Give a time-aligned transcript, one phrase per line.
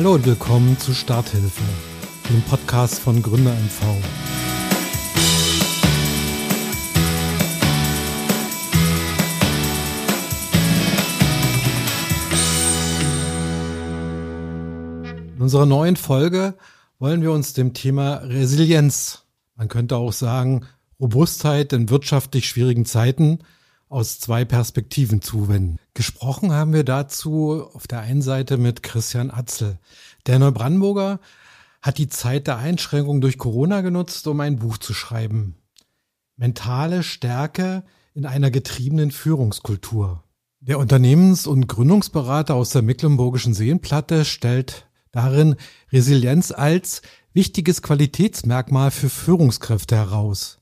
[0.00, 1.62] Hallo und willkommen zu Starthilfe,
[2.30, 3.82] dem Podcast von Gründer MV.
[15.36, 16.54] In unserer neuen Folge
[16.98, 20.64] wollen wir uns dem Thema Resilienz, man könnte auch sagen
[20.98, 23.40] Robustheit in wirtschaftlich schwierigen Zeiten
[23.90, 25.78] aus zwei Perspektiven zuwenden.
[25.94, 29.78] Gesprochen haben wir dazu auf der einen Seite mit Christian Atzel.
[30.26, 31.20] Der Neubrandenburger
[31.82, 35.56] hat die Zeit der Einschränkung durch Corona genutzt, um ein Buch zu schreiben.
[36.36, 37.82] Mentale Stärke
[38.14, 40.22] in einer getriebenen Führungskultur.
[40.60, 45.56] Der Unternehmens- und Gründungsberater aus der Mecklenburgischen Seenplatte stellt darin
[45.90, 47.02] Resilienz als
[47.32, 50.59] wichtiges Qualitätsmerkmal für Führungskräfte heraus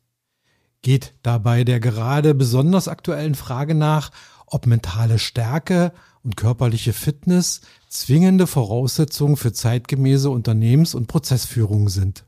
[0.83, 4.11] geht dabei der gerade besonders aktuellen Frage nach,
[4.47, 12.25] ob mentale Stärke und körperliche Fitness zwingende Voraussetzungen für zeitgemäße Unternehmens- und Prozessführung sind.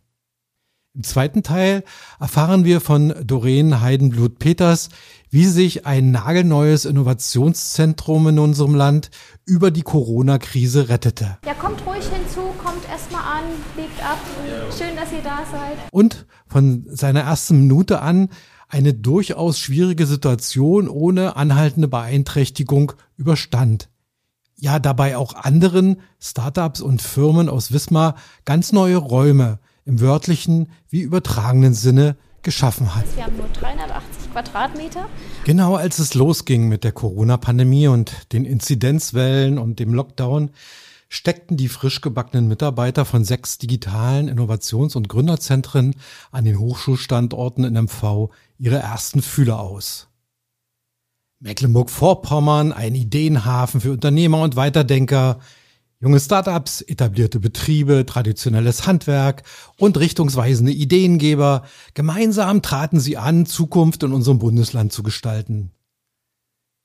[0.93, 1.85] Im zweiten Teil
[2.19, 4.89] erfahren wir von Doreen Heidenblut-Peters,
[5.31, 9.11] wie sich ein nagelneues Innovationszentrum in unserem Land
[9.47, 11.39] über die Corona-Krise rettete.
[11.47, 13.45] Ja, kommt ruhig hinzu, kommt erstmal an,
[13.77, 14.19] biegt ab.
[14.77, 15.79] Schön, dass ihr da seid.
[15.93, 18.29] Und von seiner ersten Minute an
[18.69, 23.91] eine durchaus schwierige Situation ohne anhaltende Beeinträchtigung überstand.
[24.57, 31.01] Ja, dabei auch anderen Startups und Firmen aus Wismar ganz neue Räume im wörtlichen wie
[31.01, 33.05] übertragenen Sinne geschaffen hat.
[33.17, 35.09] Wir haben nur 380 Quadratmeter.
[35.45, 40.51] Genau als es losging mit der Corona-Pandemie und den Inzidenzwellen und dem Lockdown,
[41.09, 45.97] steckten die frisch gebackenen Mitarbeiter von sechs digitalen Innovations- und Gründerzentren
[46.31, 50.07] an den Hochschulstandorten in MV ihre ersten Fühler aus.
[51.41, 55.41] Mecklenburg-Vorpommern, ein Ideenhafen für Unternehmer und Weiterdenker,
[56.01, 59.43] junge Startups, etablierte Betriebe, traditionelles Handwerk
[59.77, 61.63] und richtungsweisende Ideengeber,
[61.95, 65.73] gemeinsam traten sie an, Zukunft in unserem Bundesland zu gestalten.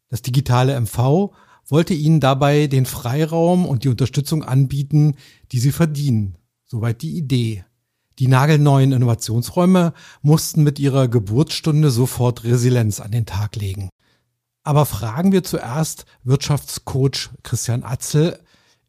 [0.10, 1.34] Das digitale MV
[1.68, 5.16] wollte ihnen dabei den Freiraum und die Unterstützung anbieten,
[5.52, 6.38] die sie verdienen.
[6.66, 7.66] Soweit die Idee.
[8.20, 13.90] Die nagelneuen Innovationsräume mussten mit ihrer Geburtsstunde sofort Resilienz an den Tag legen.
[14.64, 18.40] Aber fragen wir zuerst Wirtschaftscoach Christian Atzel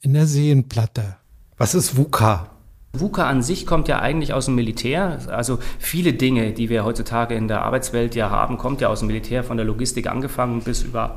[0.07, 1.17] in der Seenplatte.
[1.59, 2.49] Was ist VUCA?
[2.93, 5.19] VUCA an sich kommt ja eigentlich aus dem Militär.
[5.27, 9.09] Also viele Dinge, die wir heutzutage in der Arbeitswelt ja haben, kommt ja aus dem
[9.09, 11.17] Militär, von der Logistik angefangen bis über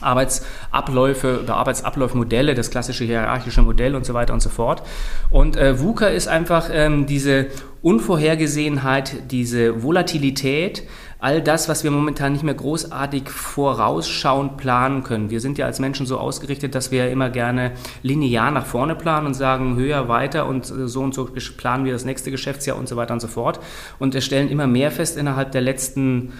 [0.00, 4.82] Arbeitsabläufe oder Arbeitsablaufmodelle, das klassische hierarchische Modell und so weiter und so fort.
[5.30, 7.46] Und äh, VUCA ist einfach ähm, diese
[7.80, 10.82] Unvorhergesehenheit, diese Volatilität,
[11.18, 15.30] all das, was wir momentan nicht mehr großartig vorausschauend planen können.
[15.30, 17.72] Wir sind ja als Menschen so ausgerichtet, dass wir immer gerne
[18.02, 21.24] linear nach vorne planen und sagen, höher, weiter und äh, so und so
[21.56, 23.60] planen wir das nächste Geschäftsjahr und so weiter und so fort.
[23.98, 26.32] Und wir stellen immer mehr fest innerhalb der letzten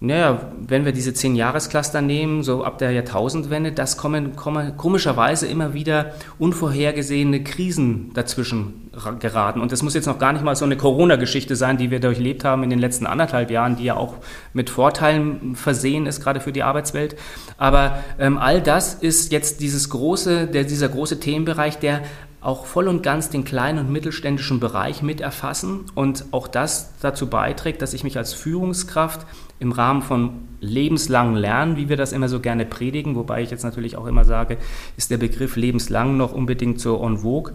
[0.00, 5.48] naja, wenn wir diese zehn Jahrescluster nehmen, so ab der Jahrtausendwende, das kommen, kommen komischerweise
[5.48, 9.60] immer wieder unvorhergesehene Krisen dazwischen geraten.
[9.60, 12.44] Und das muss jetzt noch gar nicht mal so eine Corona-Geschichte sein, die wir durchlebt
[12.44, 14.14] haben in den letzten anderthalb Jahren, die ja auch
[14.52, 17.16] mit Vorteilen versehen ist, gerade für die Arbeitswelt.
[17.56, 22.02] Aber ähm, all das ist jetzt dieses große, der, dieser große Themenbereich, der
[22.40, 27.28] auch voll und ganz den kleinen und mittelständischen Bereich mit erfassen und auch das dazu
[27.28, 29.26] beiträgt, dass ich mich als Führungskraft
[29.60, 30.30] im Rahmen von
[30.60, 34.24] lebenslangen Lernen, wie wir das immer so gerne predigen, wobei ich jetzt natürlich auch immer
[34.24, 34.58] sage,
[34.96, 37.54] ist der Begriff lebenslang noch unbedingt so en vogue,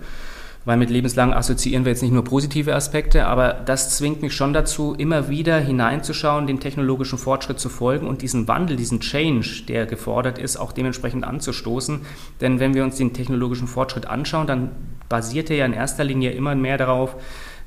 [0.65, 4.53] weil mit lebenslang assoziieren wir jetzt nicht nur positive Aspekte, aber das zwingt mich schon
[4.53, 9.85] dazu, immer wieder hineinzuschauen, dem technologischen Fortschritt zu folgen und diesen Wandel, diesen Change, der
[9.85, 12.01] gefordert ist, auch dementsprechend anzustoßen.
[12.39, 14.71] Denn wenn wir uns den technologischen Fortschritt anschauen, dann
[15.09, 17.17] basiert er ja in erster Linie immer mehr darauf,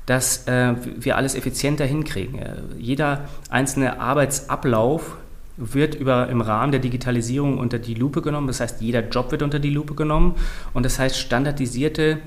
[0.07, 2.39] dass äh, wir alles effizienter hinkriegen.
[2.39, 5.17] Äh, jeder einzelne Arbeitsablauf
[5.57, 8.47] wird über, im Rahmen der Digitalisierung unter die Lupe genommen.
[8.47, 10.35] Das heißt, jeder Job wird unter die Lupe genommen.
[10.73, 12.19] Und das heißt, standardisierte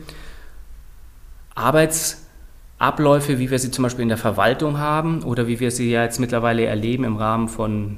[1.54, 6.04] Arbeitsabläufe, wie wir sie zum Beispiel in der Verwaltung haben oder wie wir sie ja
[6.04, 7.96] jetzt mittlerweile erleben im Rahmen von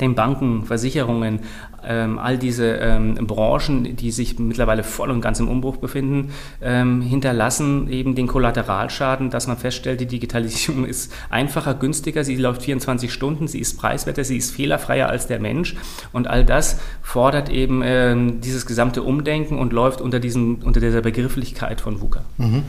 [0.00, 1.40] den Banken, Versicherungen,
[1.86, 6.32] ähm, all diese ähm, Branchen, die sich mittlerweile voll und ganz im Umbruch befinden,
[6.62, 12.62] ähm, hinterlassen eben den Kollateralschaden, dass man feststellt, die Digitalisierung ist einfacher, günstiger, sie läuft
[12.62, 15.76] 24 Stunden, sie ist preiswerter, sie ist fehlerfreier als der Mensch
[16.12, 21.02] und all das fordert eben ähm, dieses gesamte Umdenken und läuft unter, diesem, unter dieser
[21.02, 22.24] Begrifflichkeit von VUCA.
[22.38, 22.62] Mhm.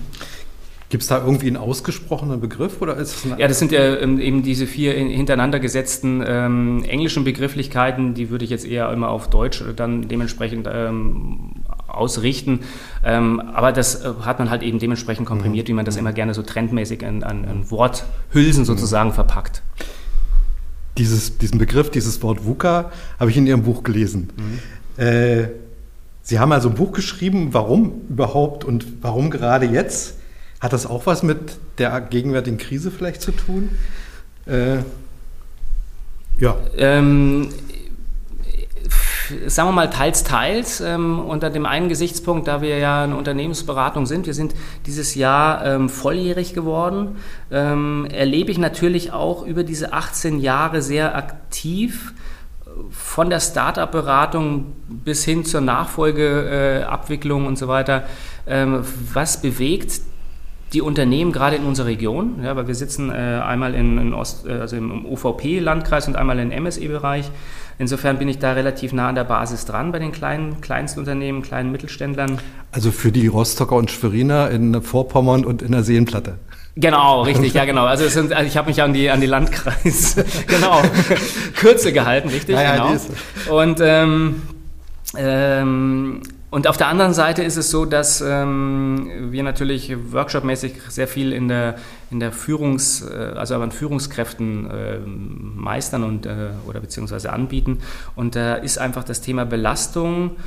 [0.90, 4.20] Gibt es da irgendwie einen ausgesprochenen Begriff oder ist es Ja, das sind ja ähm,
[4.20, 9.30] eben diese vier hintereinander gesetzten ähm, englischen Begrifflichkeiten, die würde ich jetzt eher immer auf
[9.30, 12.60] Deutsch dann dementsprechend ähm, ausrichten.
[13.04, 15.70] Ähm, aber das äh, hat man halt eben dementsprechend komprimiert, mhm.
[15.70, 18.66] wie man das immer gerne so trendmäßig an, an, an Worthülsen mhm.
[18.66, 19.64] sozusagen verpackt.
[20.98, 24.30] Dieses, diesen Begriff, dieses Wort VUCA, habe ich in Ihrem Buch gelesen.
[24.38, 25.04] Mhm.
[25.04, 25.48] Äh,
[26.22, 30.16] Sie haben also ein Buch geschrieben, warum überhaupt und warum gerade jetzt?
[30.60, 33.70] Hat das auch was mit der gegenwärtigen Krise vielleicht zu tun?
[34.46, 34.78] Äh,
[36.38, 36.56] ja.
[36.78, 37.50] Ähm,
[39.48, 40.82] sagen wir mal teils, teils.
[40.82, 44.54] Ähm, unter dem einen Gesichtspunkt, da wir ja eine Unternehmensberatung sind, wir sind
[44.86, 47.18] dieses Jahr ähm, volljährig geworden,
[47.52, 52.14] ähm, erlebe ich natürlich auch über diese 18 Jahre sehr aktiv
[52.92, 58.04] von der Startup-Beratung bis hin zur Nachfolgeabwicklung äh, und so weiter.
[58.48, 60.02] Ähm, was bewegt
[60.76, 64.46] die Unternehmen gerade in unserer Region, ja, weil wir sitzen äh, einmal in, in Ost,
[64.46, 67.32] äh, also im OVP-Landkreis und einmal im MSE-Bereich.
[67.80, 71.72] Insofern bin ich da relativ nah an der Basis dran bei den kleinen Kleinstunternehmen, kleinen
[71.72, 72.40] Mittelständlern.
[72.72, 76.38] Also für die Rostocker und Schweriner in Vorpommern und in der Seenplatte.
[76.76, 77.86] Genau, richtig, ja genau.
[77.86, 80.18] Also, sind, also ich habe mich an die an die Landkreis
[80.48, 80.82] genau
[81.56, 83.58] Kürze gehalten, richtig, ja, genau.
[83.58, 84.42] Und ähm,
[85.18, 86.22] ähm,
[86.56, 91.34] und auf der anderen Seite ist es so, dass ähm, wir natürlich workshopmäßig sehr viel
[91.34, 91.76] in der,
[92.12, 97.80] in der Führungs-, äh, also an Führungskräften äh, meistern und, äh, oder beziehungsweise anbieten.
[98.16, 100.38] Und da ist einfach das Thema Belastung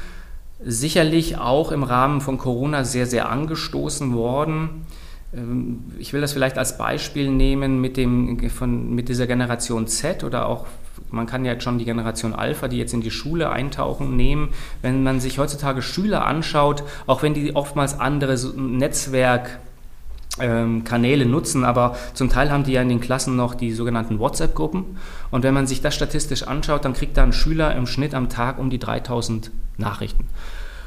[0.65, 4.87] sicherlich auch im Rahmen von Corona sehr, sehr angestoßen worden.
[5.35, 10.25] Ähm, ich will das vielleicht als Beispiel nehmen mit, dem, von, mit dieser Generation Z
[10.25, 10.65] oder auch
[11.11, 14.51] man kann ja jetzt schon die Generation Alpha, die jetzt in die Schule eintauchen, nehmen.
[14.83, 19.59] Wenn man sich heutzutage Schüler anschaut, auch wenn die oftmals andere Netzwerk
[20.41, 24.19] ähm, Kanäle nutzen, aber zum Teil haben die ja in den Klassen noch die sogenannten
[24.19, 24.85] WhatsApp-Gruppen.
[25.31, 28.29] Und wenn man sich das statistisch anschaut, dann kriegt da ein Schüler im Schnitt am
[28.29, 30.25] Tag um die 3000 Nachrichten.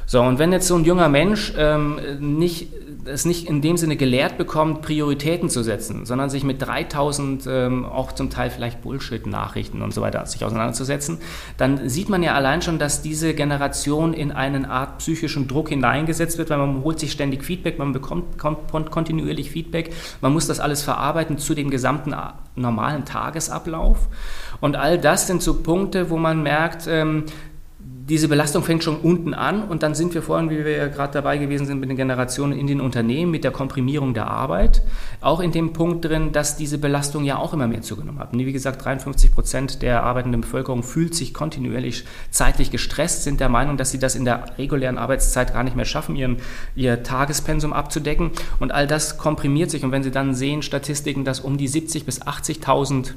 [0.06, 2.68] So, und wenn jetzt so ein junger Mensch ähm, nicht,
[3.04, 7.84] es nicht in dem Sinne gelehrt bekommt, Prioritäten zu setzen, sondern sich mit 3000 ähm,
[7.84, 11.18] auch zum Teil vielleicht Bullshit-Nachrichten und so weiter sich auseinanderzusetzen,
[11.56, 16.38] dann sieht man ja allein schon, dass diese Generation in eine Art psychischen Druck hineingesetzt
[16.38, 18.38] wird, weil man holt sich ständig Feedback, man bekommt
[18.90, 22.14] kontinuierlich Feedback, man muss das alles verarbeiten zu dem gesamten
[22.54, 24.08] normalen Tagesablauf.
[24.60, 27.24] Und all das sind so Punkte, wo man merkt, ähm,
[28.08, 31.12] diese Belastung fängt schon unten an und dann sind wir vorhin, wie wir ja gerade
[31.12, 34.82] dabei gewesen sind mit den Generationen in den Unternehmen, mit der Komprimierung der Arbeit,
[35.20, 38.32] auch in dem Punkt drin, dass diese Belastung ja auch immer mehr zugenommen hat.
[38.32, 43.48] Und wie gesagt, 53 Prozent der arbeitenden Bevölkerung fühlt sich kontinuierlich zeitlich gestresst, sind der
[43.48, 46.38] Meinung, dass sie das in der regulären Arbeitszeit gar nicht mehr schaffen, ihren,
[46.74, 48.32] ihr Tagespensum abzudecken.
[48.58, 49.84] Und all das komprimiert sich.
[49.84, 53.12] Und wenn Sie dann sehen, Statistiken, dass um die 70 bis 80.000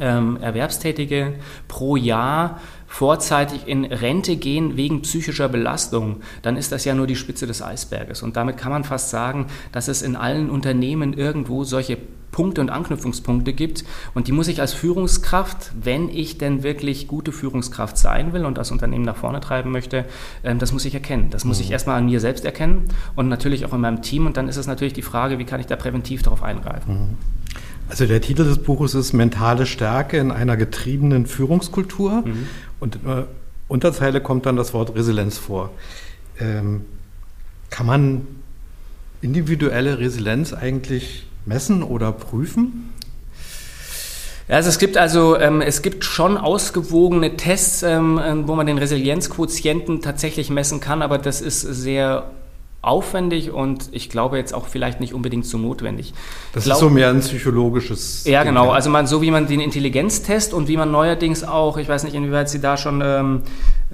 [0.00, 1.34] ähm, Erwerbstätige
[1.68, 2.60] pro Jahr
[2.94, 7.60] vorzeitig in Rente gehen wegen psychischer Belastung, dann ist das ja nur die Spitze des
[7.60, 8.22] Eisberges.
[8.22, 11.98] Und damit kann man fast sagen, dass es in allen Unternehmen irgendwo solche
[12.30, 13.84] Punkte und Anknüpfungspunkte gibt.
[14.14, 18.58] Und die muss ich als Führungskraft, wenn ich denn wirklich gute Führungskraft sein will und
[18.58, 20.04] das Unternehmen nach vorne treiben möchte,
[20.44, 21.30] ähm, das muss ich erkennen.
[21.30, 21.72] Das muss ich mhm.
[21.72, 22.84] erstmal an mir selbst erkennen
[23.16, 24.24] und natürlich auch in meinem Team.
[24.24, 26.92] Und dann ist es natürlich die Frage, wie kann ich da präventiv darauf eingreifen.
[26.94, 27.16] Mhm.
[27.88, 32.22] Also der Titel des Buches ist Mentale Stärke in einer getriebenen Führungskultur.
[32.24, 32.48] Mhm.
[32.80, 33.26] Und in der
[33.68, 35.70] Unterzeile kommt dann das Wort Resilienz vor.
[36.38, 36.82] Ähm,
[37.70, 38.26] kann man
[39.20, 42.90] individuelle Resilienz eigentlich messen oder prüfen?
[44.48, 48.76] also es gibt also ähm, es gibt schon ausgewogene Tests, ähm, ähm, wo man den
[48.76, 52.30] Resilienzquotienten tatsächlich messen kann, aber das ist sehr
[52.86, 56.14] aufwendig und ich glaube jetzt auch vielleicht nicht unbedingt so notwendig.
[56.52, 58.24] Das glaub, ist so mehr ein psychologisches.
[58.24, 58.70] Ja, genau.
[58.70, 62.14] Also man, so wie man den Intelligenztest und wie man neuerdings auch, ich weiß nicht,
[62.14, 63.42] inwieweit Sie da schon ähm,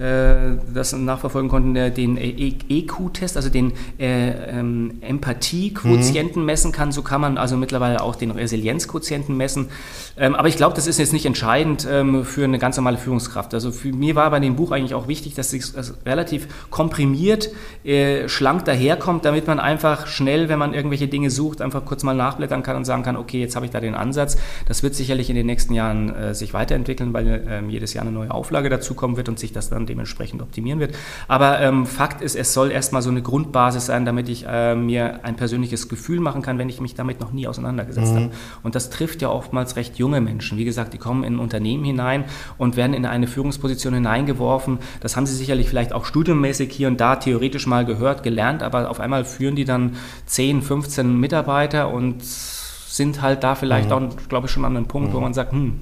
[0.01, 4.29] äh, das nachverfolgen konnten, den EQ-Test, also den äh,
[4.59, 6.45] ähm, Empathie-Quotienten mhm.
[6.45, 6.91] messen kann.
[6.91, 9.69] So kann man also mittlerweile auch den Resilienzquotienten messen.
[10.17, 13.53] Ähm, aber ich glaube, das ist jetzt nicht entscheidend ähm, für eine ganz normale Führungskraft.
[13.53, 17.49] Also für mir war bei dem Buch eigentlich auch wichtig, dass es relativ komprimiert,
[17.83, 22.15] äh, schlank daherkommt, damit man einfach schnell, wenn man irgendwelche Dinge sucht, einfach kurz mal
[22.15, 24.37] nachblättern kann und sagen kann, okay, jetzt habe ich da den Ansatz.
[24.67, 28.11] Das wird sicherlich in den nächsten Jahren äh, sich weiterentwickeln, weil ähm, jedes Jahr eine
[28.11, 30.95] neue Auflage dazukommen wird und sich das dann dementsprechend optimieren wird.
[31.27, 35.23] Aber ähm, Fakt ist, es soll erstmal so eine Grundbasis sein, damit ich äh, mir
[35.23, 38.17] ein persönliches Gefühl machen kann, wenn ich mich damit noch nie auseinandergesetzt mhm.
[38.17, 38.31] habe.
[38.63, 40.57] Und das trifft ja oftmals recht junge Menschen.
[40.57, 42.25] Wie gesagt, die kommen in ein Unternehmen hinein
[42.57, 44.79] und werden in eine Führungsposition hineingeworfen.
[45.01, 48.89] Das haben sie sicherlich vielleicht auch studienmäßig hier und da theoretisch mal gehört, gelernt, aber
[48.89, 53.93] auf einmal führen die dann 10, 15 Mitarbeiter und sind halt da vielleicht mhm.
[53.93, 55.13] auch, glaube ich, schon an einem Punkt, mhm.
[55.13, 55.81] wo man sagt, hm, mhm.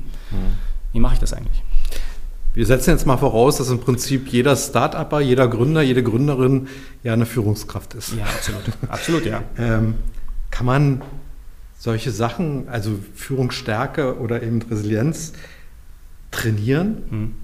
[0.93, 1.63] wie mache ich das eigentlich?
[2.53, 6.67] Wir setzen jetzt mal voraus, dass im Prinzip jeder Start-Upper, jeder Gründer, jede Gründerin
[7.03, 8.13] ja eine Führungskraft ist.
[8.15, 8.61] Ja, absolut.
[8.87, 9.43] absolut, ja.
[9.57, 9.95] ähm,
[10.49, 11.01] kann man
[11.77, 15.33] solche Sachen, also Führungsstärke oder eben Resilienz,
[16.31, 17.03] trainieren?
[17.09, 17.35] Hm.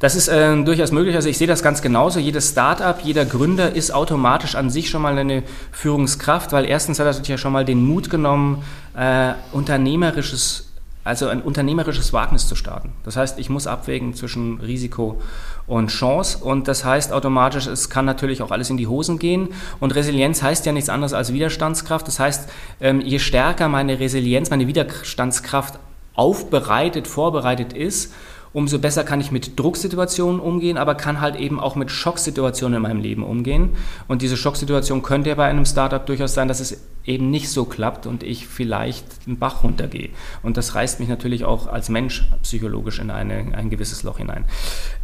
[0.00, 1.16] Das ist äh, durchaus möglich.
[1.16, 2.20] Also ich sehe das ganz genauso.
[2.20, 7.06] Jedes Startup, jeder Gründer ist automatisch an sich schon mal eine Führungskraft, weil erstens hat
[7.06, 8.62] er sich ja schon mal den Mut genommen,
[8.96, 10.68] äh, unternehmerisches
[11.08, 12.92] also ein unternehmerisches Wagnis zu starten.
[13.02, 15.22] Das heißt, ich muss abwägen zwischen Risiko
[15.66, 19.48] und Chance und das heißt automatisch, es kann natürlich auch alles in die Hosen gehen
[19.80, 22.06] und Resilienz heißt ja nichts anderes als Widerstandskraft.
[22.06, 22.50] Das heißt,
[22.82, 25.78] ähm, je stärker meine Resilienz, meine Widerstandskraft
[26.12, 28.12] aufbereitet, vorbereitet ist,
[28.58, 32.82] umso besser kann ich mit Drucksituationen umgehen, aber kann halt eben auch mit Schocksituationen in
[32.82, 33.76] meinem Leben umgehen.
[34.08, 37.64] Und diese Schocksituation könnte ja bei einem Startup durchaus sein, dass es eben nicht so
[37.64, 40.10] klappt und ich vielleicht einen Bach runtergehe.
[40.42, 44.44] Und das reißt mich natürlich auch als Mensch psychologisch in eine, ein gewisses Loch hinein.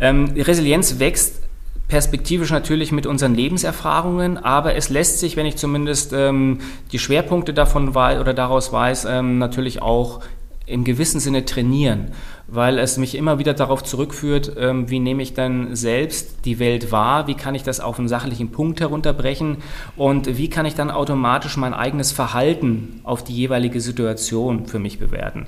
[0.00, 1.40] Ähm, Resilienz wächst
[1.86, 6.58] perspektivisch natürlich mit unseren Lebenserfahrungen, aber es lässt sich, wenn ich zumindest ähm,
[6.90, 10.22] die Schwerpunkte davon oder daraus weiß, ähm, natürlich auch
[10.66, 12.12] im gewissen Sinne trainieren,
[12.54, 16.92] weil es mich immer wieder darauf zurückführt, ähm, wie nehme ich dann selbst die Welt
[16.92, 19.58] wahr, wie kann ich das auf einen sachlichen Punkt herunterbrechen
[19.96, 24.98] und wie kann ich dann automatisch mein eigenes Verhalten auf die jeweilige Situation für mich
[24.98, 25.46] bewerten.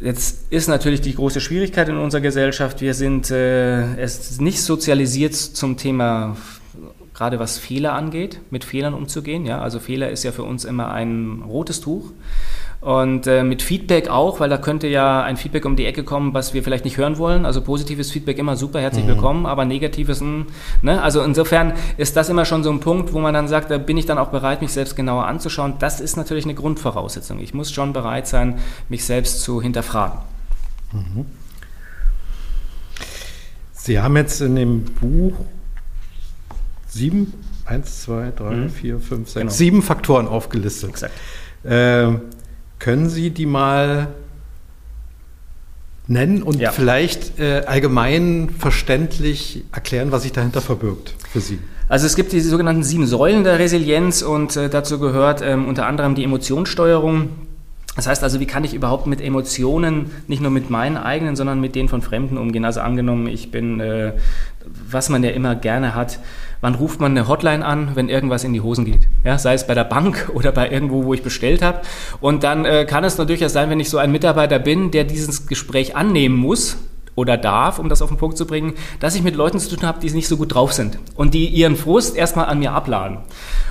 [0.00, 5.34] Jetzt ist natürlich die große Schwierigkeit in unserer Gesellschaft, wir sind äh, es nicht sozialisiert
[5.34, 6.36] zum Thema
[7.14, 9.46] gerade was Fehler angeht, mit Fehlern umzugehen.
[9.46, 9.60] Ja?
[9.60, 12.10] Also Fehler ist ja für uns immer ein rotes Tuch.
[12.84, 16.34] Und äh, mit Feedback auch, weil da könnte ja ein Feedback um die Ecke kommen,
[16.34, 17.46] was wir vielleicht nicht hören wollen.
[17.46, 19.08] Also positives Feedback immer super, herzlich mhm.
[19.08, 20.46] willkommen, aber negatives, mh, hm,
[20.82, 21.00] ne?
[21.00, 23.96] Also insofern ist das immer schon so ein Punkt, wo man dann sagt, da bin
[23.96, 25.76] ich dann auch bereit, mich selbst genauer anzuschauen.
[25.78, 27.40] Das ist natürlich eine Grundvoraussetzung.
[27.40, 28.58] Ich muss schon bereit sein,
[28.90, 30.18] mich selbst zu hinterfragen.
[30.92, 31.24] Mhm.
[33.72, 35.32] Sie haben jetzt in dem Buch
[36.86, 37.32] sieben,
[37.64, 38.68] eins, zwei, drei, mhm.
[38.68, 39.50] vier, fünf, sechs, genau.
[39.50, 40.90] sieben Faktoren aufgelistet.
[40.90, 41.14] Exakt.
[41.64, 42.20] Ähm,
[42.78, 44.08] können Sie die mal
[46.06, 46.70] nennen und ja.
[46.70, 51.58] vielleicht äh, allgemein verständlich erklären, was sich dahinter verbirgt für Sie?
[51.88, 55.86] Also es gibt die sogenannten sieben Säulen der Resilienz und äh, dazu gehört ähm, unter
[55.86, 57.28] anderem die Emotionssteuerung.
[57.96, 61.60] Das heißt also, wie kann ich überhaupt mit Emotionen, nicht nur mit meinen eigenen, sondern
[61.60, 62.64] mit denen von Fremden umgehen?
[62.64, 64.14] Also angenommen, ich bin, äh,
[64.90, 66.18] was man ja immer gerne hat,
[66.60, 69.06] wann ruft man eine Hotline an, wenn irgendwas in die Hosen geht?
[69.24, 71.82] Ja, sei es bei der Bank oder bei irgendwo, wo ich bestellt habe.
[72.20, 75.46] Und dann äh, kann es natürlich sein, wenn ich so ein Mitarbeiter bin, der dieses
[75.46, 76.78] Gespräch annehmen muss,
[77.14, 79.86] oder darf, um das auf den Punkt zu bringen, dass ich mit Leuten zu tun
[79.86, 83.18] habe, die nicht so gut drauf sind und die ihren Frust erstmal an mir abladen.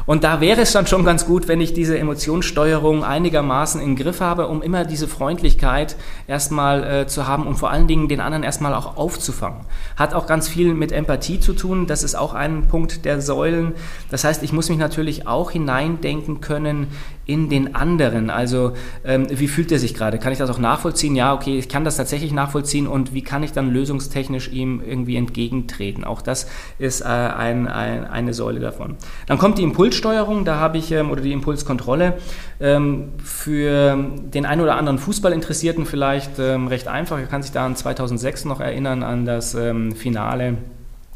[0.06, 4.20] Und da wäre es dann schon ganz gut, wenn ich diese Emotionssteuerung einigermaßen im Griff
[4.20, 5.96] habe, um immer diese Freundlichkeit
[6.28, 9.62] erstmal äh, zu haben und vor allen Dingen den anderen erstmal auch aufzufangen.
[9.96, 11.88] Hat auch ganz viel mit Empathie zu tun.
[11.88, 13.74] Das ist auch ein Punkt der Säulen.
[14.12, 16.88] Das heißt, ich muss mich natürlich auch hineindenken können
[17.26, 18.30] in den anderen.
[18.30, 18.74] Also
[19.06, 20.20] ähm, wie fühlt er sich gerade?
[20.20, 21.16] Kann ich das auch nachvollziehen?
[21.16, 25.16] Ja, okay, ich kann das tatsächlich nachvollziehen und wie kann ich dann lösungstechnisch ihm irgendwie
[25.16, 26.04] entgegentreten?
[26.04, 26.48] Auch das
[26.80, 28.98] ist äh, ein, ein, eine Säule davon.
[29.28, 32.18] Dann kommt die Impulssteuerung, da habe ich, ähm, oder die Impulskontrolle,
[32.60, 37.20] ähm, für den einen oder anderen Fußballinteressierten vielleicht ähm, recht einfach.
[37.20, 40.58] Er kann sich da an 2006 noch erinnern, an das ähm, Finale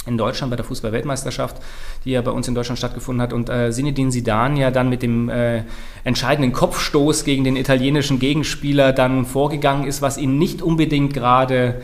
[0.08, 1.58] in Deutschland bei der Fußball-Weltmeisterschaft,
[2.06, 3.34] die ja bei uns in Deutschland stattgefunden hat.
[3.34, 5.64] Und äh, Sidan ja dann mit dem äh,
[6.04, 11.82] entscheidenden Kopfstoß gegen den italienischen Gegenspieler dann vorgegangen ist, was ihn nicht unbedingt gerade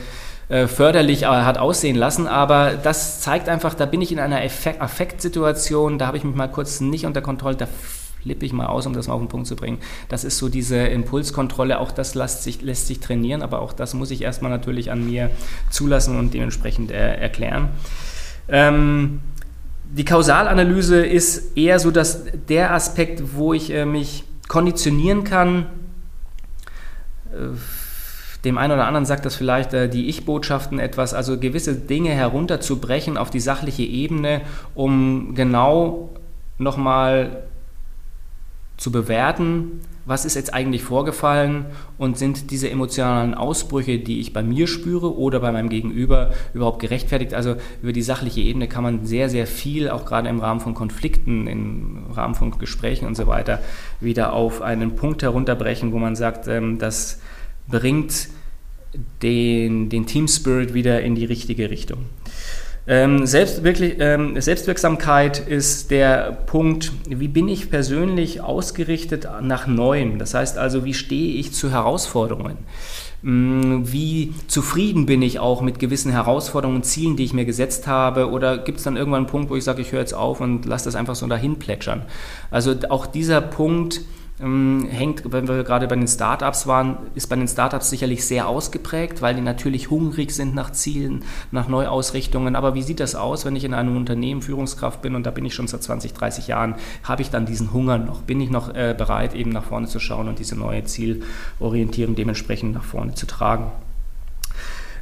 [0.49, 2.27] äh, förderlich äh, hat aussehen lassen.
[2.27, 6.47] Aber das zeigt einfach, da bin ich in einer Affektsituation, da habe ich mich mal
[6.47, 7.67] kurz nicht unter Kontrolle, da
[8.23, 9.79] flippe ich mal aus, um das mal auf den Punkt zu bringen.
[10.09, 13.93] Das ist so diese Impulskontrolle, auch das lässt sich, lässt sich trainieren, aber auch das
[13.93, 15.29] muss ich erstmal natürlich an mir
[15.69, 17.69] zulassen und dementsprechend äh, erklären.
[18.47, 19.21] Ähm,
[19.85, 25.67] die Kausalanalyse ist eher so dass der Aspekt, wo ich äh, mich konditionieren kann.
[27.31, 27.55] Äh,
[28.43, 33.17] dem einen oder anderen sagt das vielleicht äh, die Ich-Botschaften etwas, also gewisse Dinge herunterzubrechen
[33.17, 34.41] auf die sachliche Ebene,
[34.75, 36.09] um genau
[36.57, 37.43] nochmal
[38.77, 41.65] zu bewerten, was ist jetzt eigentlich vorgefallen
[41.97, 46.79] und sind diese emotionalen Ausbrüche, die ich bei mir spüre oder bei meinem Gegenüber überhaupt
[46.79, 47.33] gerechtfertigt.
[47.33, 50.73] Also über die sachliche Ebene kann man sehr, sehr viel, auch gerade im Rahmen von
[50.73, 53.59] Konflikten, im Rahmen von Gesprächen und so weiter,
[54.01, 57.21] wieder auf einen Punkt herunterbrechen, wo man sagt, ähm, das
[57.67, 58.27] bringt
[59.21, 62.05] den, den Team Spirit wieder in die richtige Richtung.
[62.85, 70.19] Ähm, Selbst, wirklich, ähm, Selbstwirksamkeit ist der Punkt, wie bin ich persönlich ausgerichtet nach Neuem?
[70.19, 72.57] Das heißt also, wie stehe ich zu Herausforderungen?
[73.21, 77.87] Mm, wie zufrieden bin ich auch mit gewissen Herausforderungen und Zielen, die ich mir gesetzt
[77.87, 78.29] habe?
[78.29, 80.65] Oder gibt es dann irgendwann einen Punkt, wo ich sage, ich höre jetzt auf und
[80.65, 82.01] lasse das einfach so dahin plätschern?
[82.51, 84.01] Also auch dieser Punkt,
[84.43, 89.21] hängt, wenn wir gerade bei den Startups waren, ist bei den Startups sicherlich sehr ausgeprägt,
[89.21, 92.55] weil die natürlich hungrig sind nach Zielen, nach Neuausrichtungen.
[92.55, 95.45] Aber wie sieht das aus, wenn ich in einem Unternehmen Führungskraft bin und da bin
[95.45, 98.21] ich schon seit 20, 30 Jahren, habe ich dann diesen Hunger noch?
[98.21, 102.73] Bin ich noch äh, bereit, eben nach vorne zu schauen und diese neue Zielorientierung dementsprechend
[102.73, 103.71] nach vorne zu tragen?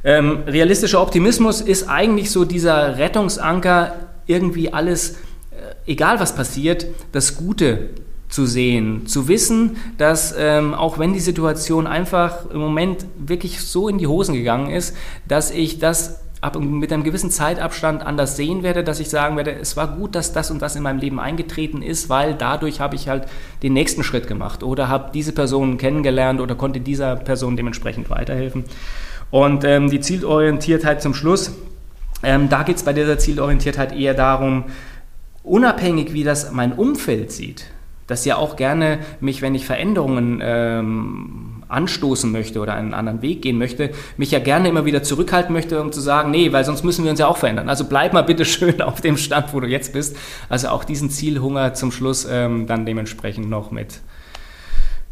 [0.04, 3.94] Ähm, realistischer Optimismus ist eigentlich so dieser Rettungsanker,
[4.26, 5.12] irgendwie alles,
[5.50, 7.90] äh, egal was passiert, das Gute
[8.32, 13.88] zu sehen, zu wissen, dass ähm, auch wenn die Situation einfach im Moment wirklich so
[13.88, 14.96] in die Hosen gegangen ist,
[15.28, 19.52] dass ich das ab, mit einem gewissen Zeitabstand anders sehen werde, dass ich sagen werde,
[19.52, 22.96] es war gut, dass das und das in meinem Leben eingetreten ist, weil dadurch habe
[22.96, 23.26] ich halt
[23.62, 28.64] den nächsten Schritt gemacht oder habe diese Person kennengelernt oder konnte dieser Person dementsprechend weiterhelfen.
[29.30, 31.52] Und ähm, die Zielorientiertheit zum Schluss,
[32.22, 34.64] ähm, da geht es bei dieser Zielorientiertheit eher darum,
[35.42, 37.66] unabhängig wie das mein Umfeld sieht,
[38.06, 43.42] dass ja auch gerne mich, wenn ich Veränderungen ähm, anstoßen möchte oder einen anderen Weg
[43.42, 46.84] gehen möchte, mich ja gerne immer wieder zurückhalten möchte, um zu sagen, nee, weil sonst
[46.84, 47.68] müssen wir uns ja auch verändern.
[47.68, 50.16] Also bleib mal bitte schön auf dem Stand, wo du jetzt bist.
[50.48, 54.00] Also auch diesen Zielhunger zum Schluss ähm, dann dementsprechend noch mit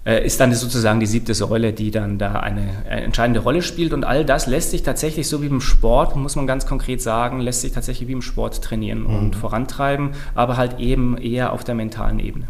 [0.05, 3.93] äh, ist dann sozusagen die siebte Säule, die dann da eine entscheidende Rolle spielt.
[3.93, 7.41] Und all das lässt sich tatsächlich, so wie im Sport, muss man ganz konkret sagen,
[7.41, 9.17] lässt sich tatsächlich wie im Sport trainieren mhm.
[9.17, 12.49] und vorantreiben, aber halt eben eher auf der mentalen Ebene.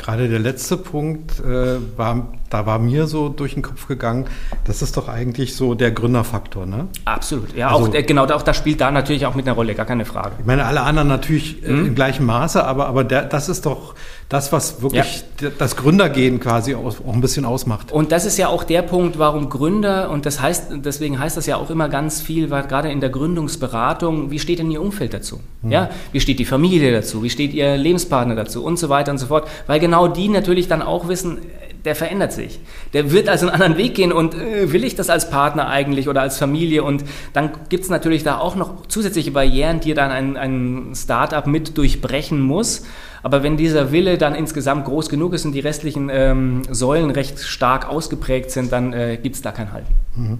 [0.00, 4.24] Gerade der letzte Punkt, äh, war, da war mir so durch den Kopf gegangen,
[4.64, 6.88] das ist doch eigentlich so der Gründerfaktor, ne?
[7.04, 9.74] Absolut, ja, also, auch, äh, genau, auch das spielt da natürlich auch mit einer Rolle,
[9.74, 10.36] gar keine Frage.
[10.38, 11.88] Ich meine, alle anderen natürlich mhm.
[11.88, 13.94] im gleichen Maße, aber, aber der, das ist doch
[14.30, 15.50] das, was wirklich ja.
[15.58, 17.90] das Gründergehen quasi auch, auch ein bisschen ausmacht.
[17.90, 21.46] Und das ist ja auch der Punkt, warum Gründer, und das heißt, deswegen heißt das
[21.46, 25.14] ja auch immer ganz viel, weil gerade in der Gründungsberatung, wie steht denn Ihr Umfeld
[25.14, 25.40] dazu?
[25.62, 25.72] Mhm.
[25.72, 27.24] Ja, wie steht die Familie dazu?
[27.24, 28.62] Wie steht Ihr Lebenspartner dazu?
[28.62, 29.48] Und so weiter und so fort.
[29.66, 31.38] Weil genau die natürlich dann auch wissen,
[31.84, 32.60] der verändert sich.
[32.92, 36.08] Der wird also einen anderen Weg gehen und äh, will ich das als Partner eigentlich
[36.08, 36.84] oder als Familie?
[36.84, 41.48] Und dann gibt es natürlich da auch noch zusätzliche Barrieren, die dann ein, ein Startup
[41.48, 42.84] mit durchbrechen muss.
[43.22, 47.40] Aber wenn dieser Wille dann insgesamt groß genug ist und die restlichen ähm, Säulen recht
[47.40, 49.92] stark ausgeprägt sind, dann äh, gibt es da kein Halten.
[50.16, 50.38] Mhm.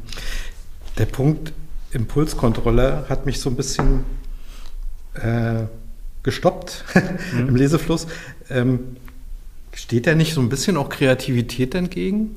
[0.98, 1.52] Der Punkt
[1.92, 4.04] Impulskontrolle hat mich so ein bisschen
[5.14, 5.64] äh,
[6.22, 6.84] gestoppt
[7.32, 7.48] mhm.
[7.48, 8.06] im Lesefluss.
[8.48, 8.96] Ähm,
[9.74, 12.36] steht da nicht so ein bisschen auch Kreativität entgegen?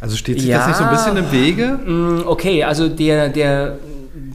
[0.00, 1.78] Also steht sich ja, das nicht so ein bisschen im Wege?
[1.84, 3.78] Mm, okay, also der, der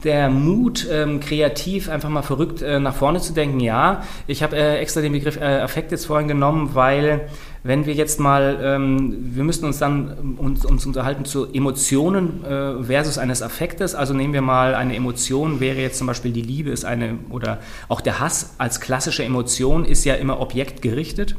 [0.04, 4.02] der Mut, ähm, kreativ einfach mal verrückt äh, nach vorne zu denken, ja.
[4.26, 7.28] Ich habe äh, extra den Begriff äh, Affekt jetzt vorhin genommen, weil
[7.62, 12.82] wenn wir jetzt mal, ähm, wir müssten uns dann uns, uns unterhalten zu Emotionen äh,
[12.82, 13.94] versus eines Affektes.
[13.94, 17.60] Also nehmen wir mal eine Emotion, wäre jetzt zum Beispiel die Liebe ist eine, oder
[17.88, 21.36] auch der Hass als klassische Emotion ist ja immer objektgerichtet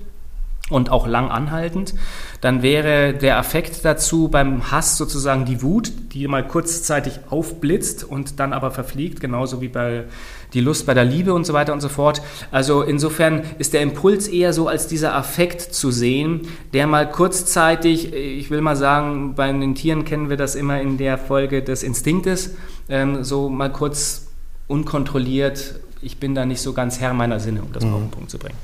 [0.69, 1.93] und auch lang anhaltend,
[2.39, 8.39] dann wäre der Affekt dazu beim Hass sozusagen die Wut, die mal kurzzeitig aufblitzt und
[8.39, 10.05] dann aber verfliegt, genauso wie bei
[10.53, 12.21] die Lust bei der Liebe und so weiter und so fort.
[12.51, 16.41] Also insofern ist der Impuls eher so als dieser Affekt zu sehen,
[16.73, 20.97] der mal kurzzeitig, ich will mal sagen, bei den Tieren kennen wir das immer in
[20.97, 22.55] der Folge des Instinktes,
[22.87, 24.27] ähm, so mal kurz
[24.67, 27.93] unkontrolliert, ich bin da nicht so ganz Herr meiner Sinne, um das mhm.
[27.93, 28.57] auf den Punkt zu bringen.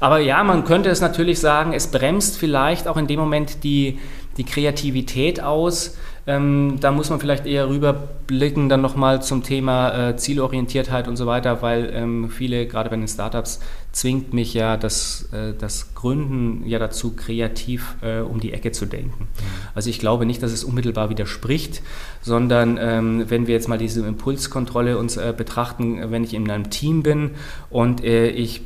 [0.00, 3.98] Aber ja, man könnte es natürlich sagen, es bremst vielleicht auch in dem Moment die,
[4.36, 5.96] die Kreativität aus.
[6.28, 11.26] Ähm, da muss man vielleicht eher rüberblicken dann nochmal zum Thema äh, Zielorientiertheit und so
[11.26, 13.60] weiter, weil ähm, viele, gerade bei den Startups,
[13.92, 18.84] zwingt mich ja das, äh, das Gründen ja dazu, kreativ äh, um die Ecke zu
[18.84, 19.24] denken.
[19.24, 19.44] Mhm.
[19.74, 21.80] Also ich glaube nicht, dass es unmittelbar widerspricht,
[22.20, 26.68] sondern ähm, wenn wir jetzt mal diese Impulskontrolle uns äh, betrachten, wenn ich in einem
[26.68, 27.30] Team bin
[27.70, 28.60] und äh, ich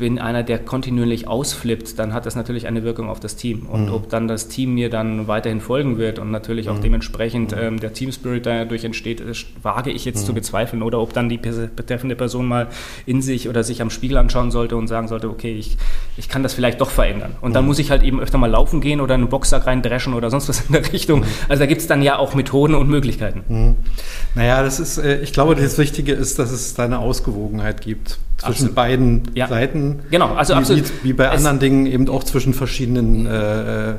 [0.00, 3.66] bin einer, der kontinuierlich ausflippt, dann hat das natürlich eine Wirkung auf das Team.
[3.66, 3.92] Und mhm.
[3.92, 6.82] ob dann das Team mir dann weiterhin folgen wird und natürlich auch mhm.
[6.82, 7.62] dementsprechend mhm.
[7.62, 9.22] ähm, der Team Spirit dadurch entsteht,
[9.62, 10.36] wage ich jetzt zu mhm.
[10.36, 10.82] bezweifeln.
[10.82, 12.68] Oder ob dann die betreffende Person mal
[13.04, 15.76] in sich oder sich am Spiegel anschauen sollte und sagen sollte, okay, ich,
[16.16, 17.36] ich kann das vielleicht doch verändern.
[17.42, 17.68] Und dann mhm.
[17.68, 20.62] muss ich halt eben öfter mal laufen gehen oder einen Boxsack reindreschen oder sonst was
[20.62, 21.20] in der Richtung.
[21.20, 21.26] Mhm.
[21.50, 23.76] Also da gibt es dann ja auch Methoden und Möglichkeiten.
[24.34, 28.18] Naja, das ist, äh, ich glaube, das Wichtige ist, dass es da eine Ausgewogenheit gibt
[28.38, 28.74] zwischen absolut.
[28.74, 29.48] beiden ja.
[29.48, 29.89] Seiten.
[30.10, 30.84] Genau, also wie, absolut.
[31.02, 33.94] Wie, wie bei es anderen Dingen eben auch zwischen verschiedenen äh,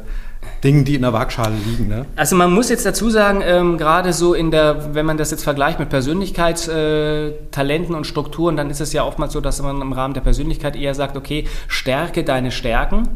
[0.63, 1.87] Dingen, die in der Waagschale liegen.
[1.87, 2.05] Ne?
[2.15, 5.43] Also man muss jetzt dazu sagen, ähm, gerade so in der, wenn man das jetzt
[5.43, 9.91] vergleicht mit Persönlichkeitstalenten äh, und Strukturen, dann ist es ja oftmals so, dass man im
[9.93, 13.07] Rahmen der Persönlichkeit eher sagt, okay, stärke deine Stärken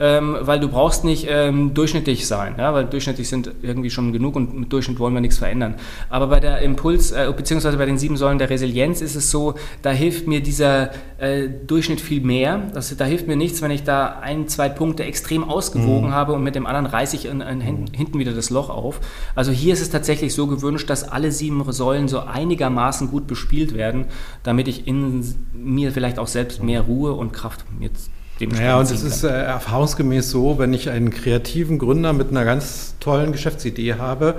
[0.00, 4.36] ähm, weil du brauchst nicht ähm, durchschnittlich sein, ja, weil durchschnittlich sind irgendwie schon genug
[4.36, 5.74] und mit Durchschnitt wollen wir nichts verändern.
[6.08, 9.54] Aber bei der Impuls, äh, beziehungsweise bei den sieben Säulen der Resilienz ist es so,
[9.82, 12.62] da hilft mir dieser äh, Durchschnitt viel mehr.
[12.74, 16.14] Das, da hilft mir nichts, wenn ich da ein, zwei Punkte extrem ausgewogen mhm.
[16.14, 19.00] habe und mit dem anderen reiße ich in, in, hinten wieder das Loch auf.
[19.34, 23.74] Also hier ist es tatsächlich so gewünscht, dass alle sieben Säulen so einigermaßen gut bespielt
[23.74, 24.06] werden,
[24.42, 29.02] damit ich in mir vielleicht auch selbst mehr Ruhe und Kraft jetzt naja, und es
[29.02, 34.36] ist äh, erfahrungsgemäß so, wenn ich einen kreativen Gründer mit einer ganz tollen Geschäftsidee habe,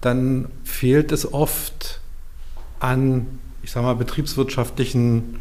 [0.00, 2.00] dann fehlt es oft
[2.78, 3.26] an,
[3.62, 5.40] ich sag mal, betriebswirtschaftlichen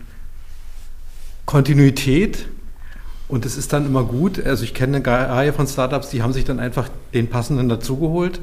[1.46, 2.48] Kontinuität.
[3.28, 6.34] Und es ist dann immer gut, also ich kenne eine Reihe von Startups, die haben
[6.34, 8.40] sich dann einfach den passenden dazugeholt.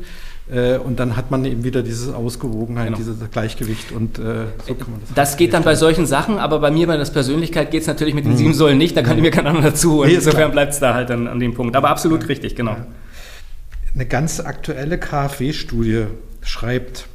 [0.52, 2.98] Äh, und dann hat man eben wieder diese Ausgewogenheit, genau.
[2.98, 5.14] dieses Gleichgewicht und äh, so kann man das.
[5.14, 8.14] Das geht dann bei solchen Sachen, aber bei mir bei der Persönlichkeit geht es natürlich
[8.14, 8.36] mit den mhm.
[8.36, 10.02] sieben Säulen nicht, da kann ich mir kein anderer dazu.
[10.02, 11.74] Und nee, insofern bleibt es da halt dann an dem Punkt.
[11.74, 12.26] Aber absolut ja.
[12.26, 12.76] richtig, genau.
[13.94, 16.04] Eine ganz aktuelle KfW-Studie
[16.42, 17.06] schreibt,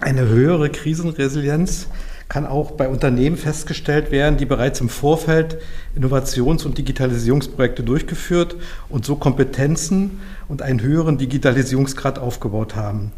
[0.00, 1.88] eine höhere Krisenresilienz
[2.32, 5.58] kann auch bei Unternehmen festgestellt werden, die bereits im Vorfeld
[5.94, 8.56] Innovations- und Digitalisierungsprojekte durchgeführt
[8.88, 10.18] und so Kompetenzen
[10.48, 13.12] und einen höheren Digitalisierungsgrad aufgebaut haben.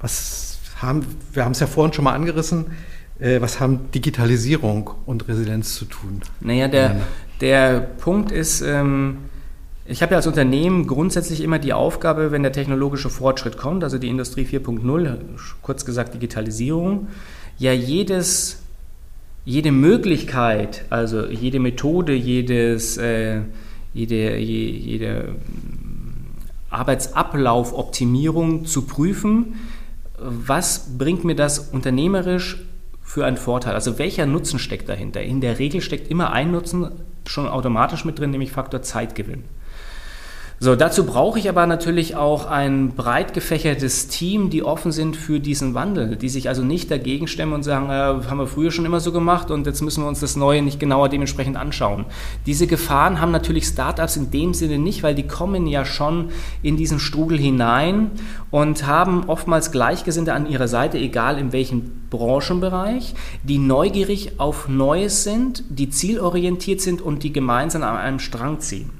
[0.00, 2.66] Was haben, wir haben es ja vorhin schon mal angerissen,
[3.18, 6.20] äh, was haben Digitalisierung und Resilienz zu tun?
[6.38, 7.00] Naja, der,
[7.40, 9.16] der Punkt ist, ähm,
[9.86, 13.98] ich habe ja als Unternehmen grundsätzlich immer die Aufgabe, wenn der technologische Fortschritt kommt, also
[13.98, 15.18] die Industrie 4.0,
[15.62, 17.08] kurz gesagt Digitalisierung,
[17.58, 18.62] ja jedes,
[19.44, 23.40] jede Möglichkeit, also jede Methode, jedes, äh,
[23.94, 25.36] jede, jede
[26.70, 29.54] Arbeitsablaufoptimierung zu prüfen,
[30.18, 32.58] was bringt mir das unternehmerisch
[33.02, 33.74] für einen Vorteil?
[33.74, 35.22] Also welcher Nutzen steckt dahinter?
[35.22, 36.90] In der Regel steckt immer ein Nutzen
[37.26, 39.44] schon automatisch mit drin, nämlich Faktor Zeitgewinn.
[40.58, 45.38] So, dazu brauche ich aber natürlich auch ein breit gefächertes Team, die offen sind für
[45.38, 48.86] diesen Wandel, die sich also nicht dagegen stemmen und sagen, äh, haben wir früher schon
[48.86, 52.06] immer so gemacht und jetzt müssen wir uns das Neue nicht genauer dementsprechend anschauen.
[52.46, 56.30] Diese Gefahren haben natürlich Startups in dem Sinne nicht, weil die kommen ja schon
[56.62, 58.12] in diesen Strudel hinein
[58.50, 65.22] und haben oftmals Gleichgesinnte an ihrer Seite, egal in welchem Branchenbereich, die neugierig auf Neues
[65.22, 68.90] sind, die zielorientiert sind und die gemeinsam an einem Strang ziehen.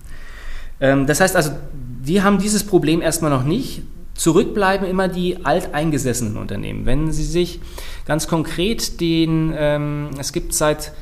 [0.80, 3.82] Ähm, das heißt also, die haben dieses Problem erstmal noch nicht.
[4.14, 6.86] Zurückbleiben immer die alteingesessenen Unternehmen.
[6.86, 7.60] Wenn Sie sich
[8.06, 10.92] ganz konkret den, ähm, es gibt seit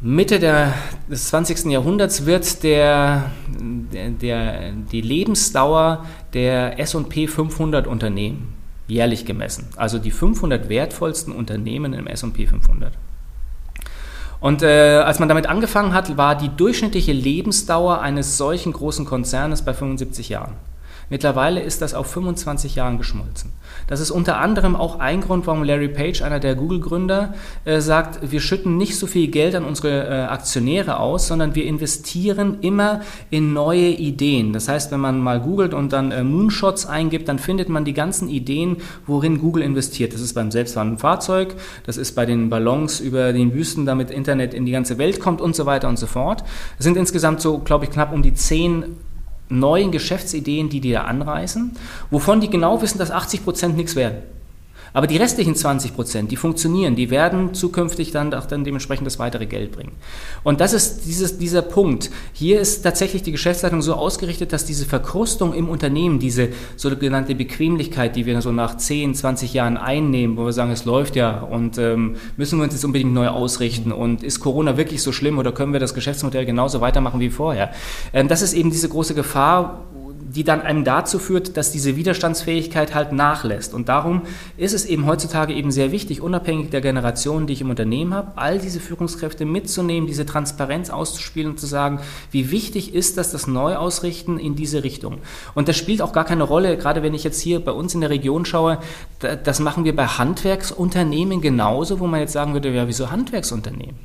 [0.00, 0.74] Mitte der,
[1.10, 1.64] des 20.
[1.72, 3.32] Jahrhunderts wird der,
[3.92, 8.54] der, der, die Lebensdauer der S&P 500 Unternehmen
[8.86, 9.68] jährlich gemessen.
[9.76, 12.92] Also die 500 wertvollsten Unternehmen im S&P 500.
[14.40, 19.62] Und äh, als man damit angefangen hat, war die durchschnittliche Lebensdauer eines solchen großen Konzernes
[19.62, 20.54] bei 75 Jahren.
[21.10, 23.52] Mittlerweile ist das auf 25 Jahren geschmolzen.
[23.88, 28.30] Das ist unter anderem auch ein Grund, warum Larry Page, einer der Google-Gründer, äh, sagt,
[28.30, 33.00] wir schütten nicht so viel Geld an unsere äh, Aktionäre aus, sondern wir investieren immer
[33.30, 34.52] in neue Ideen.
[34.52, 37.94] Das heißt, wenn man mal googelt und dann äh, Moonshots eingibt, dann findet man die
[37.94, 40.12] ganzen Ideen, worin Google investiert.
[40.12, 41.54] Das ist beim selbstfahrenden Fahrzeug,
[41.86, 45.40] das ist bei den Ballons über den Wüsten, damit Internet in die ganze Welt kommt
[45.40, 46.44] und so weiter und so fort.
[46.78, 48.84] Es sind insgesamt so, glaube ich, knapp um die zehn
[49.48, 51.72] neuen Geschäftsideen, die die da anreißen,
[52.10, 54.22] wovon die genau wissen, dass 80 Prozent nichts werden.
[54.92, 59.18] Aber die restlichen 20 Prozent, die funktionieren, die werden zukünftig dann auch dann dementsprechend das
[59.18, 59.92] weitere Geld bringen.
[60.44, 62.10] Und das ist dieses, dieser Punkt.
[62.32, 68.16] Hier ist tatsächlich die Geschäftsleitung so ausgerichtet, dass diese Verkrustung im Unternehmen, diese sogenannte Bequemlichkeit,
[68.16, 71.78] die wir so nach 10, 20 Jahren einnehmen, wo wir sagen, es läuft ja und
[71.78, 75.52] ähm, müssen wir uns jetzt unbedingt neu ausrichten und ist Corona wirklich so schlimm oder
[75.52, 77.72] können wir das Geschäftsmodell genauso weitermachen wie vorher?
[78.12, 79.84] Ähm, das ist eben diese große Gefahr,
[80.34, 83.72] die dann einem dazu führt, dass diese Widerstandsfähigkeit halt nachlässt.
[83.72, 84.22] Und darum
[84.56, 88.32] ist es eben heutzutage eben sehr wichtig, unabhängig der Generation, die ich im Unternehmen habe,
[88.36, 93.46] all diese Führungskräfte mitzunehmen, diese Transparenz auszuspielen und zu sagen, wie wichtig ist das, das
[93.46, 95.18] Neuausrichten in diese Richtung.
[95.54, 98.00] Und das spielt auch gar keine Rolle, gerade wenn ich jetzt hier bei uns in
[98.02, 98.78] der Region schaue,
[99.44, 103.96] das machen wir bei Handwerksunternehmen genauso, wo man jetzt sagen würde, ja, wieso Handwerksunternehmen?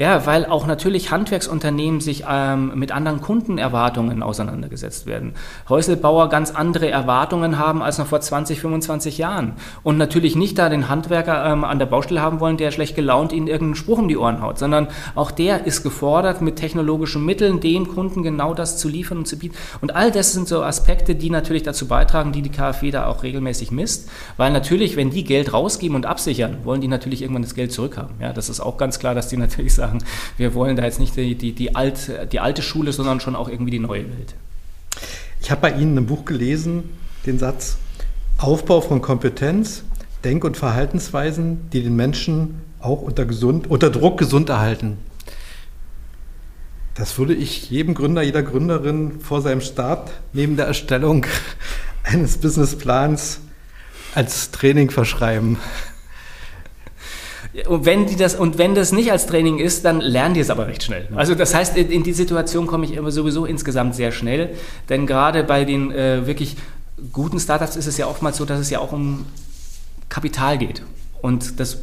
[0.00, 5.34] Ja, weil auch natürlich Handwerksunternehmen sich ähm, mit anderen Kundenerwartungen auseinandergesetzt werden.
[5.68, 9.56] Häuselbauer ganz andere Erwartungen haben als noch vor 20, 25 Jahren.
[9.82, 13.34] Und natürlich nicht da den Handwerker ähm, an der Baustelle haben wollen, der schlecht gelaunt
[13.34, 17.60] ihnen irgendeinen Spruch um die Ohren haut, sondern auch der ist gefordert, mit technologischen Mitteln
[17.60, 19.54] dem Kunden genau das zu liefern und zu bieten.
[19.82, 23.22] Und all das sind so Aspekte, die natürlich dazu beitragen, die die KfW da auch
[23.22, 24.08] regelmäßig misst.
[24.38, 28.14] Weil natürlich, wenn die Geld rausgeben und absichern, wollen die natürlich irgendwann das Geld zurückhaben.
[28.18, 29.89] Ja, das ist auch ganz klar, dass die natürlich sagen,
[30.36, 33.48] wir wollen da jetzt nicht die, die, die, alt, die alte Schule, sondern schon auch
[33.48, 34.34] irgendwie die neue Welt.
[35.40, 36.84] Ich habe bei Ihnen ein Buch gelesen,
[37.26, 37.76] den Satz,
[38.38, 39.84] Aufbau von Kompetenz,
[40.24, 44.98] Denk- und Verhaltensweisen, die den Menschen auch unter, gesund, unter Druck gesund erhalten.
[46.94, 51.26] Das würde ich jedem Gründer, jeder Gründerin vor seinem Start neben der Erstellung
[52.02, 53.40] eines Businessplans
[54.14, 55.58] als Training verschreiben.
[57.66, 60.50] Und wenn, die das, und wenn das nicht als Training ist, dann lernen die es
[60.50, 61.08] aber recht schnell.
[61.16, 64.50] Also das heißt, in, in die Situation komme ich immer sowieso insgesamt sehr schnell,
[64.88, 66.56] denn gerade bei den äh, wirklich
[67.12, 69.26] guten Startups ist es ja oftmals so, dass es ja auch um
[70.08, 70.82] Kapital geht.
[71.22, 71.78] Und das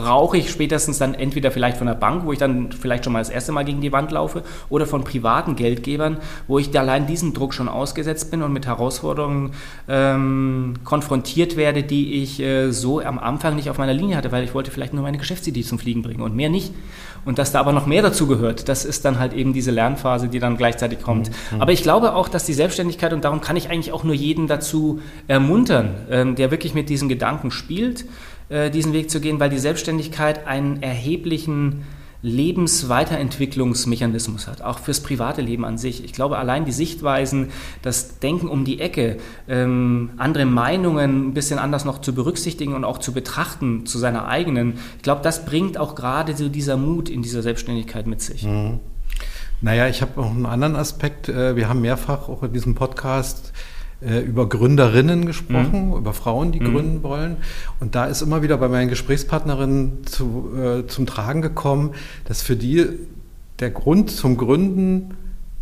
[0.00, 3.18] brauche ich spätestens dann entweder vielleicht von der Bank, wo ich dann vielleicht schon mal
[3.18, 6.16] das erste Mal gegen die Wand laufe, oder von privaten Geldgebern,
[6.48, 9.52] wo ich allein diesem Druck schon ausgesetzt bin und mit Herausforderungen
[9.88, 14.44] ähm, konfrontiert werde, die ich äh, so am Anfang nicht auf meiner Linie hatte, weil
[14.44, 16.72] ich wollte vielleicht nur meine Geschäftsidee zum Fliegen bringen und mehr nicht.
[17.26, 20.28] Und dass da aber noch mehr dazu gehört, das ist dann halt eben diese Lernphase,
[20.28, 21.30] die dann gleichzeitig kommt.
[21.50, 21.60] Mhm.
[21.60, 24.46] Aber ich glaube auch, dass die Selbstständigkeit, und darum kann ich eigentlich auch nur jeden
[24.46, 28.06] dazu ermuntern, ähm, der wirklich mit diesen Gedanken spielt,
[28.50, 31.84] diesen Weg zu gehen, weil die Selbstständigkeit einen erheblichen
[32.22, 36.04] Lebensweiterentwicklungsmechanismus hat, auch fürs private Leben an sich.
[36.04, 37.48] Ich glaube, allein die Sichtweisen,
[37.82, 39.16] das Denken um die Ecke,
[39.48, 44.28] ähm, andere Meinungen ein bisschen anders noch zu berücksichtigen und auch zu betrachten zu seiner
[44.28, 48.42] eigenen, ich glaube, das bringt auch gerade so dieser Mut in dieser Selbstständigkeit mit sich.
[48.42, 48.80] Mhm.
[49.62, 51.28] Naja, ich habe noch einen anderen Aspekt.
[51.28, 53.52] Äh, wir haben mehrfach auch in diesem Podcast
[54.02, 55.96] äh, über Gründerinnen gesprochen, mhm.
[55.96, 56.72] über Frauen, die mhm.
[56.72, 57.36] gründen wollen.
[57.80, 61.90] Und da ist immer wieder bei meinen Gesprächspartnerinnen zu, äh, zum Tragen gekommen,
[62.24, 62.86] dass für die
[63.58, 65.14] der Grund zum Gründen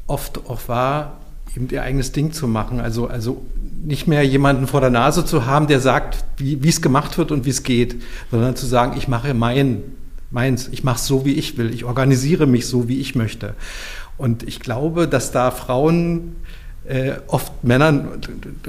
[0.07, 1.19] oft auch war,
[1.57, 2.81] eben ihr eigenes Ding zu machen.
[2.81, 3.43] Also, also
[3.85, 7.45] nicht mehr jemanden vor der Nase zu haben, der sagt, wie es gemacht wird und
[7.45, 7.97] wie es geht,
[8.31, 9.83] sondern zu sagen, ich mache mein,
[10.31, 13.55] meins, ich mache es so, wie ich will, ich organisiere mich so, wie ich möchte.
[14.17, 16.37] Und ich glaube, dass da Frauen
[16.89, 18.21] äh, oft Männern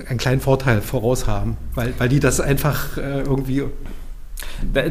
[0.07, 3.63] einen kleinen Vorteil voraus haben, weil, weil die das einfach äh, irgendwie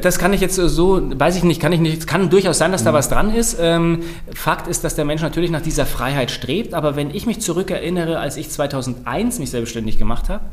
[0.03, 1.99] das kann ich jetzt so, weiß ich nicht, kann ich nicht.
[1.99, 2.95] Es kann durchaus sein, dass da mhm.
[2.95, 3.57] was dran ist.
[3.61, 4.03] Ähm,
[4.35, 6.75] Fakt ist, dass der Mensch natürlich nach dieser Freiheit strebt.
[6.75, 10.45] Aber wenn ich mich zurückerinnere, als ich 2001 mich selbstständig gemacht habe,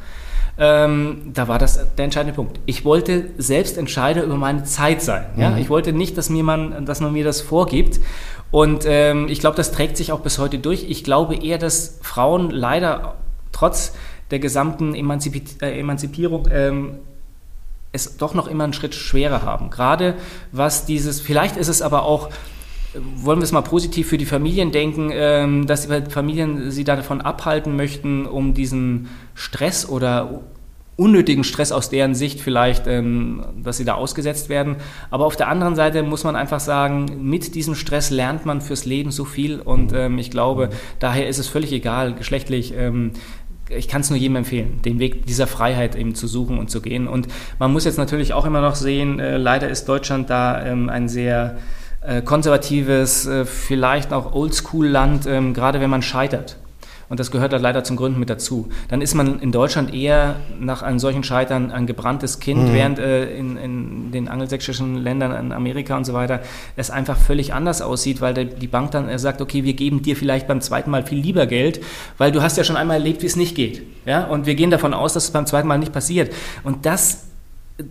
[0.58, 2.60] ähm, da war das der entscheidende Punkt.
[2.66, 5.26] Ich wollte selbst Entscheider über meine Zeit sein.
[5.36, 5.52] Ja?
[5.52, 5.58] Mhm.
[5.58, 8.00] Ich wollte nicht, dass, mir man, dass man mir das vorgibt.
[8.52, 10.86] Und ähm, ich glaube, das trägt sich auch bis heute durch.
[10.90, 13.16] Ich glaube eher, dass Frauen leider
[13.52, 13.94] trotz
[14.32, 17.00] der gesamten Emanzipi äh, Emanzipierung ähm,
[17.92, 19.70] es doch noch immer einen Schritt schwerer haben.
[19.70, 20.16] Gerade
[20.52, 22.30] was dieses, vielleicht ist es aber auch
[23.18, 27.22] wollen wir es mal positiv für die Familien denken, ähm, dass die Familien sie davon
[27.22, 30.42] abhalten möchten, um diesen Stress oder
[30.98, 34.78] unnötigen Stress aus deren Sicht vielleicht, ähm, dass sie da ausgesetzt werden.
[35.12, 38.86] Aber auf der anderen Seite muss man einfach sagen, mit diesem Stress lernt man fürs
[38.86, 42.74] Leben so viel und ähm, ich glaube, daher ist es völlig egal, geschlechtlich.
[42.78, 43.12] Ähm,
[43.70, 46.82] ich kann es nur jedem empfehlen, den Weg dieser Freiheit eben zu suchen und zu
[46.82, 47.08] gehen.
[47.08, 47.28] Und
[47.58, 51.58] man muss jetzt natürlich auch immer noch sehen, äh, leider ist Deutschland da ein sehr
[52.02, 56.58] äh, konservatives, äh, vielleicht auch Oldschool-Land, gerade wenn man scheitert
[57.10, 58.70] und das gehört halt leider zum Gründen mit dazu.
[58.89, 62.74] Dann ist man in Deutschland eher nach einem solchen Scheitern ein gebranntes Kind, mhm.
[62.74, 66.41] während äh, in, in, den angelsächsischen Ländern, in Amerika und so weiter,
[66.76, 70.15] es einfach völlig anders aussieht, weil der, die Bank dann sagt, okay, wir geben dir
[70.15, 71.82] vielleicht beim zweiten Mal viel lieber Geld,
[72.18, 73.84] weil du hast ja schon einmal erlebt, wie es nicht geht.
[74.06, 74.26] Ja?
[74.26, 76.34] Und wir gehen davon aus, dass es beim zweiten Mal nicht passiert.
[76.63, 77.26] Und das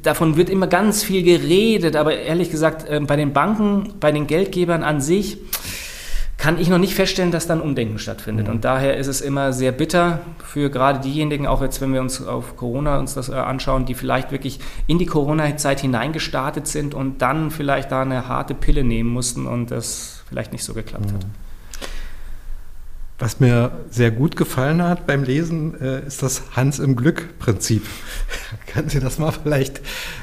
[0.03, 4.27] davon wird immer ganz viel geredet, aber ehrlich gesagt, äh, bei den Banken, bei den
[4.27, 5.39] Geldgebern an sich,
[6.45, 8.49] kann ich noch nicht feststellen, dass dann Umdenken stattfindet.
[8.49, 8.53] Mhm.
[8.53, 12.23] Und daher ist es immer sehr bitter für gerade diejenigen, auch jetzt, wenn wir uns
[12.23, 17.23] auf Corona uns das äh, anschauen, die vielleicht wirklich in die Corona-Zeit hineingestartet sind und
[17.23, 21.15] dann vielleicht da eine harte Pille nehmen mussten und das vielleicht nicht so geklappt mhm.
[21.15, 21.27] hat.
[23.19, 27.87] Was mir sehr gut gefallen hat beim Lesen, äh, ist das Hans im Glück-Prinzip.
[28.67, 29.81] Können Sie das mal vielleicht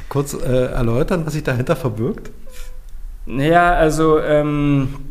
[0.07, 2.29] kurz äh, erläutern, was sich dahinter verbirgt?
[3.25, 5.10] Naja, also ähm,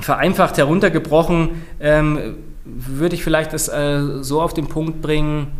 [0.00, 5.52] vereinfacht heruntergebrochen ähm, würde ich vielleicht das äh, so auf den Punkt bringen,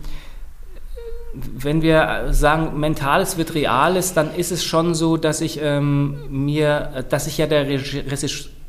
[1.34, 7.04] wenn wir sagen, Mentales wird Reales, dann ist es schon so, dass ich ähm, mir,
[7.08, 7.66] dass ich ja der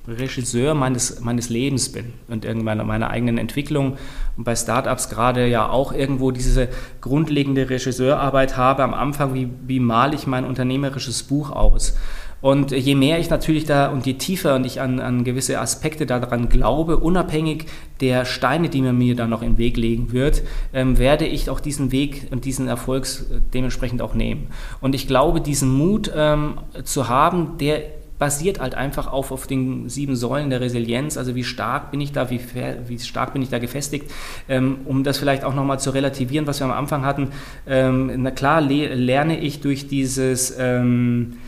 [0.08, 3.98] Regisseur meines, meines Lebens bin und irgendwann meiner eigenen Entwicklung
[4.38, 6.68] und bei Startups gerade ja auch irgendwo diese
[7.02, 11.96] grundlegende Regisseurarbeit habe am Anfang, wie, wie male ich mein unternehmerisches Buch aus.
[12.42, 16.06] Und je mehr ich natürlich da und je tiefer und ich an, an gewisse Aspekte
[16.06, 17.66] daran glaube, unabhängig
[18.02, 20.44] der Steine, die man mir da noch im Weg legen wird,
[20.74, 23.08] ähm, werde ich auch diesen Weg und diesen Erfolg
[23.54, 24.48] dementsprechend auch nehmen.
[24.82, 27.82] Und ich glaube, diesen Mut ähm, zu haben, der
[28.18, 32.14] basiert halt einfach auf, auf den sieben Säulen der Resilienz, also wie stark bin ich
[32.14, 32.40] da, wie,
[32.88, 34.10] wie stark bin ich da gefestigt,
[34.48, 37.30] ähm, um das vielleicht auch nochmal zu relativieren, was wir am Anfang hatten.
[37.68, 41.45] Ähm, na klar le lerne ich durch dieses ähm, äh,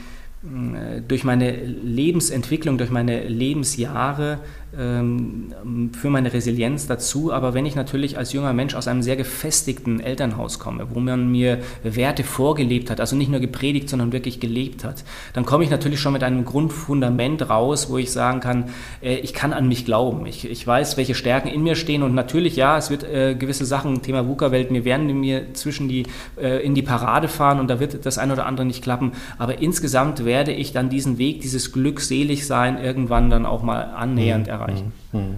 [1.08, 4.40] durch meine Lebensentwicklung, durch meine Lebensjahre
[4.72, 7.32] für meine Resilienz dazu.
[7.32, 11.32] Aber wenn ich natürlich als junger Mensch aus einem sehr gefestigten Elternhaus komme, wo man
[11.32, 15.04] mir Werte vorgelebt hat, also nicht nur gepredigt, sondern wirklich gelebt hat,
[15.34, 18.66] dann komme ich natürlich schon mit einem Grundfundament raus, wo ich sagen kann,
[19.02, 20.26] äh, ich kann an mich glauben.
[20.26, 23.66] Ich, ich weiß, welche Stärken in mir stehen und natürlich, ja, es wird äh, gewisse
[23.66, 26.06] Sachen, Thema VUCA-Welt, mir werden mir zwischen die,
[26.38, 29.14] äh, in die Parade fahren und da wird das eine oder andere nicht klappen.
[29.38, 34.54] Aber insgesamt werde ich dann diesen Weg, dieses Glückseligsein irgendwann dann auch mal annähernd mhm.
[34.58, 34.92] Erreichen.
[35.12, 35.20] Mhm.
[35.20, 35.36] mhm.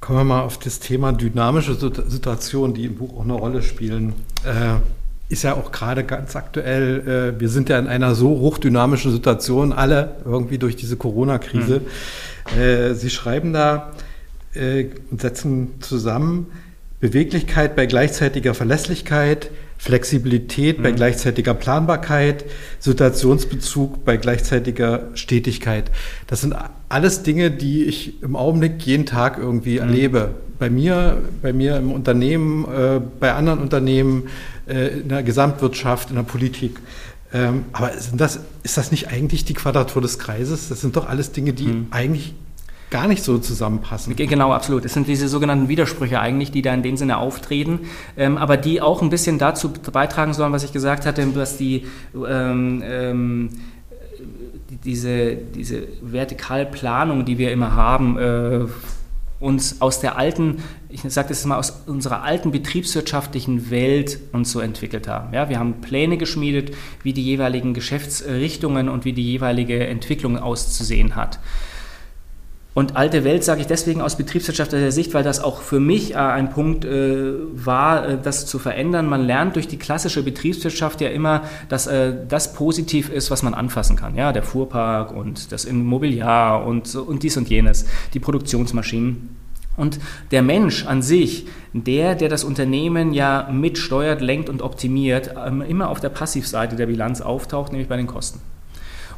[0.00, 4.12] Kommen wir mal auf das Thema dynamische Situationen, die im Buch auch eine Rolle spielen.
[4.44, 4.74] Äh,
[5.30, 9.72] ist ja auch gerade ganz aktuell, äh, wir sind ja in einer so hochdynamischen Situation,
[9.72, 11.80] alle irgendwie durch diese Corona-Krise.
[12.54, 12.60] Mhm.
[12.60, 13.92] Äh, Sie schreiben da
[14.52, 16.48] äh, und setzen zusammen
[17.00, 19.50] Beweglichkeit bei gleichzeitiger Verlässlichkeit,
[19.84, 20.96] Flexibilität bei mhm.
[20.96, 22.46] gleichzeitiger Planbarkeit,
[22.78, 25.90] Situationsbezug bei gleichzeitiger Stetigkeit.
[26.26, 26.54] Das sind
[26.88, 29.80] alles Dinge, die ich im Augenblick jeden Tag irgendwie mhm.
[29.80, 30.30] erlebe.
[30.58, 34.28] Bei mir, bei mir im Unternehmen, äh, bei anderen Unternehmen,
[34.66, 36.78] äh, in der Gesamtwirtschaft, in der Politik.
[37.34, 40.70] Ähm, aber das, ist das nicht eigentlich die Quadratur des Kreises?
[40.70, 41.86] Das sind doch alles Dinge, die mhm.
[41.90, 42.34] eigentlich
[42.94, 44.14] gar nicht so zusammenpassen.
[44.14, 44.84] Genau, absolut.
[44.84, 47.80] Es sind diese sogenannten Widersprüche eigentlich, die da in dem Sinne auftreten,
[48.16, 51.86] ähm, aber die auch ein bisschen dazu beitragen sollen, was ich gesagt hatte, dass die
[52.14, 53.50] ähm, ähm,
[54.84, 58.66] diese, diese Vertikalplanung, die wir immer haben, äh,
[59.40, 64.60] uns aus der alten, ich sage das mal, aus unserer alten betriebswirtschaftlichen Welt uns so
[64.60, 65.34] entwickelt haben.
[65.34, 71.16] Ja, wir haben Pläne geschmiedet, wie die jeweiligen Geschäftsrichtungen und wie die jeweilige Entwicklung auszusehen
[71.16, 71.40] hat.
[72.74, 76.16] Und alte Welt sage ich deswegen aus betriebswirtschaftlicher Sicht, weil das auch für mich äh,
[76.16, 79.06] ein Punkt äh, war, äh, das zu verändern.
[79.06, 83.54] Man lernt durch die klassische Betriebswirtschaft ja immer, dass äh, das positiv ist, was man
[83.54, 84.16] anfassen kann.
[84.16, 89.36] Ja, der Fuhrpark und das Immobiliar und, und dies und jenes, die Produktionsmaschinen.
[89.76, 90.00] Und
[90.32, 95.90] der Mensch an sich, der, der das Unternehmen ja mitsteuert, lenkt und optimiert, ähm, immer
[95.90, 98.40] auf der Passivseite der Bilanz auftaucht, nämlich bei den Kosten.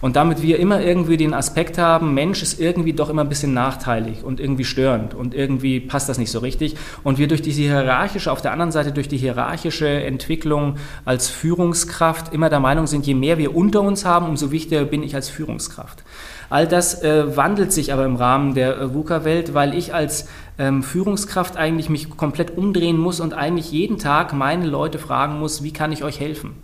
[0.01, 3.55] Und damit wir immer irgendwie den Aspekt haben, Mensch ist irgendwie doch immer ein bisschen
[3.55, 6.77] nachteilig und irgendwie störend und irgendwie passt das nicht so richtig.
[7.03, 12.33] Und wir durch diese hierarchische, auf der anderen Seite durch die hierarchische Entwicklung als Führungskraft
[12.33, 15.29] immer der Meinung sind, je mehr wir unter uns haben, umso wichtiger bin ich als
[15.29, 16.05] Führungskraft.
[16.49, 20.29] All das äh, wandelt sich aber im Rahmen der äh, VUCA-Welt, weil ich als
[20.59, 25.63] ähm, Führungskraft eigentlich mich komplett umdrehen muss und eigentlich jeden Tag meine Leute fragen muss,
[25.63, 26.55] wie kann ich euch helfen?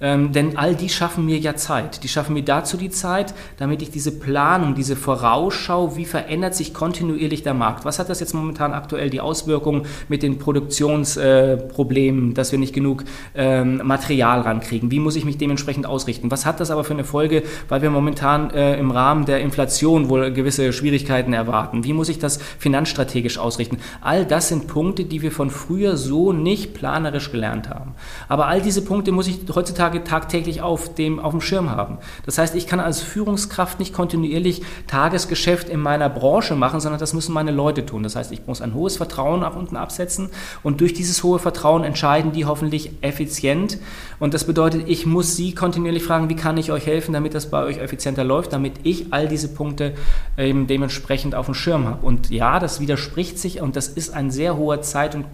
[0.00, 2.02] Ähm, denn all die schaffen mir ja Zeit.
[2.02, 6.74] Die schaffen mir dazu die Zeit, damit ich diese Planung, diese Vorausschau, wie verändert sich
[6.74, 7.84] kontinuierlich der Markt?
[7.84, 12.74] Was hat das jetzt momentan aktuell die Auswirkungen mit den Produktionsproblemen, äh, dass wir nicht
[12.74, 14.90] genug ähm, Material rankriegen?
[14.90, 16.30] Wie muss ich mich dementsprechend ausrichten?
[16.30, 20.08] Was hat das aber für eine Folge, weil wir momentan äh, im Rahmen der Inflation
[20.08, 21.84] wohl gewisse Schwierigkeiten erwarten?
[21.84, 23.78] Wie muss ich das finanzstrategisch ausrichten?
[24.00, 27.94] All das sind Punkte, die wir von früher so nicht planerisch gelernt haben.
[28.28, 31.98] Aber all diese Punkte muss ich heutzutage heutzutage tagtäglich auf dem, auf dem Schirm haben.
[32.26, 37.14] Das heißt, ich kann als Führungskraft nicht kontinuierlich Tagesgeschäft in meiner Branche machen, sondern das
[37.14, 38.02] müssen meine Leute tun.
[38.02, 40.30] Das heißt, ich muss ein hohes Vertrauen nach unten absetzen
[40.62, 43.78] und durch dieses hohe Vertrauen entscheiden die hoffentlich effizient.
[44.18, 47.50] Und das bedeutet, ich muss sie kontinuierlich fragen, wie kann ich euch helfen, damit das
[47.50, 49.94] bei euch effizienter läuft, damit ich all diese Punkte
[50.38, 52.04] eben dementsprechend auf dem Schirm habe.
[52.04, 55.24] Und ja, das widerspricht sich und das ist ein sehr hoher Zeit- und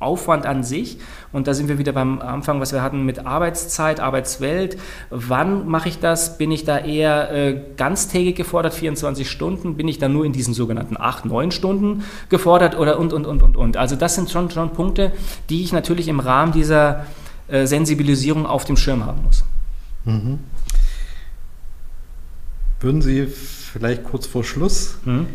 [0.00, 0.98] Aufwand an sich.
[1.32, 4.78] Und da sind wir wieder beim Anfang, was wir hatten mit Arbeitszeit, Arbeitswelt.
[5.10, 6.38] Wann mache ich das?
[6.38, 9.76] Bin ich da eher äh, ganztägig gefordert, 24 Stunden?
[9.76, 13.42] Bin ich da nur in diesen sogenannten 8, 9 Stunden gefordert oder und, und, und,
[13.42, 13.76] und, und?
[13.76, 15.12] Also das sind schon, schon Punkte,
[15.50, 17.06] die ich natürlich im Rahmen dieser
[17.48, 19.44] äh, Sensibilisierung auf dem Schirm haben muss.
[20.04, 20.38] Mhm.
[22.80, 25.26] Würden Sie vielleicht kurz vor Schluss mhm.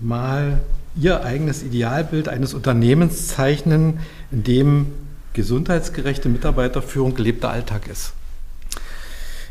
[0.00, 0.60] mal
[1.00, 4.86] Ihr eigenes Idealbild eines Unternehmens zeichnen, in dem
[5.32, 8.14] gesundheitsgerechte Mitarbeiterführung gelebter Alltag ist?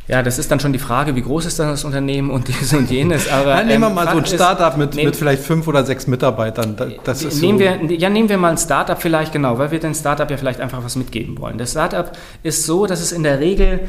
[0.08, 2.74] Ja, das ist dann schon die Frage, wie groß ist dann das Unternehmen und dies
[2.74, 3.30] und jenes.
[3.30, 6.08] Aber Nein, nehmen wir ähm, mal so ein Startup mit, mit vielleicht fünf oder sechs
[6.08, 6.78] Mitarbeitern.
[7.04, 9.80] Das ist nehmen so wir, ja, nehmen wir mal ein Startup vielleicht, genau, weil wir
[9.80, 11.58] den Startup ja vielleicht einfach was mitgeben wollen.
[11.58, 12.10] Das Startup
[12.42, 13.82] ist so, dass es in der Regel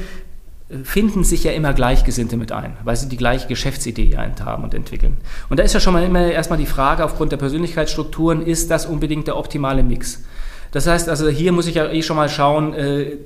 [0.85, 5.17] finden sich ja immer Gleichgesinnte mit ein, weil sie die gleiche Geschäftsidee haben und entwickeln.
[5.49, 8.85] Und da ist ja schon mal immer erstmal die Frage aufgrund der Persönlichkeitsstrukturen, ist das
[8.85, 10.25] unbedingt der optimale Mix?
[10.71, 13.17] Das heißt also, hier muss ich ja eh schon mal schauen, äh,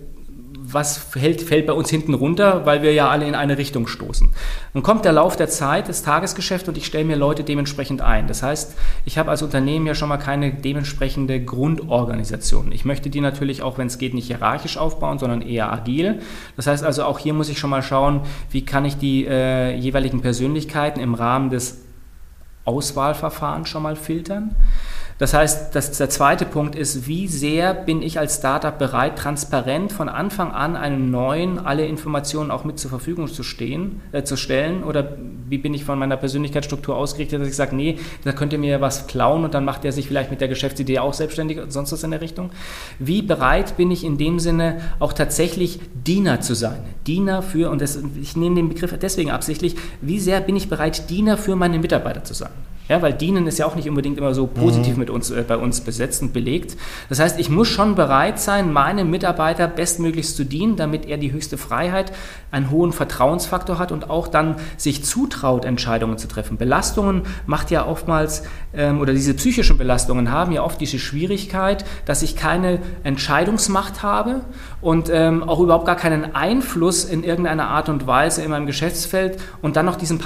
[0.72, 4.30] was fällt, fällt bei uns hinten runter, weil wir ja alle in eine Richtung stoßen.
[4.74, 8.26] Dann kommt der Lauf der Zeit, das Tagesgeschäft und ich stelle mir Leute dementsprechend ein.
[8.26, 12.72] Das heißt, ich habe als Unternehmen ja schon mal keine dementsprechende Grundorganisation.
[12.72, 16.20] Ich möchte die natürlich auch, wenn es geht, nicht hierarchisch aufbauen, sondern eher agil.
[16.56, 19.74] Das heißt also, auch hier muss ich schon mal schauen, wie kann ich die äh,
[19.76, 21.82] jeweiligen Persönlichkeiten im Rahmen des
[22.64, 24.54] Auswahlverfahrens schon mal filtern.
[25.22, 29.92] Das heißt, das, der zweite Punkt ist, wie sehr bin ich als Startup bereit, transparent
[29.92, 34.36] von Anfang an einem neuen alle Informationen auch mit zur Verfügung zu, stehen, äh, zu
[34.36, 34.82] stellen?
[34.82, 35.16] Oder
[35.48, 38.80] wie bin ich von meiner Persönlichkeitsstruktur ausgerichtet, dass ich sage, nee, da könnt ihr mir
[38.80, 41.92] was klauen und dann macht er sich vielleicht mit der Geschäftsidee auch selbstständig und sonst
[41.92, 42.50] was in der Richtung?
[42.98, 46.80] Wie bereit bin ich in dem Sinne auch tatsächlich Diener zu sein?
[47.06, 51.08] Diener für, und das, ich nehme den Begriff deswegen absichtlich, wie sehr bin ich bereit,
[51.10, 52.50] Diener für meine Mitarbeiter zu sein?
[52.88, 55.00] Ja, weil dienen ist ja auch nicht unbedingt immer so positiv mhm.
[55.00, 56.76] mit uns, äh, bei uns besetzt und belegt.
[57.08, 61.32] Das heißt, ich muss schon bereit sein, meinem Mitarbeiter bestmöglichst zu dienen, damit er die
[61.32, 62.12] höchste Freiheit,
[62.50, 66.58] einen hohen Vertrauensfaktor hat und auch dann sich zutraut, Entscheidungen zu treffen.
[66.58, 68.42] Belastungen macht ja oftmals,
[68.74, 74.40] ähm, oder diese psychischen Belastungen haben ja oft diese Schwierigkeit, dass ich keine Entscheidungsmacht habe
[74.80, 79.38] und ähm, auch überhaupt gar keinen Einfluss in irgendeiner Art und Weise in meinem Geschäftsfeld
[79.62, 80.18] und dann noch diesen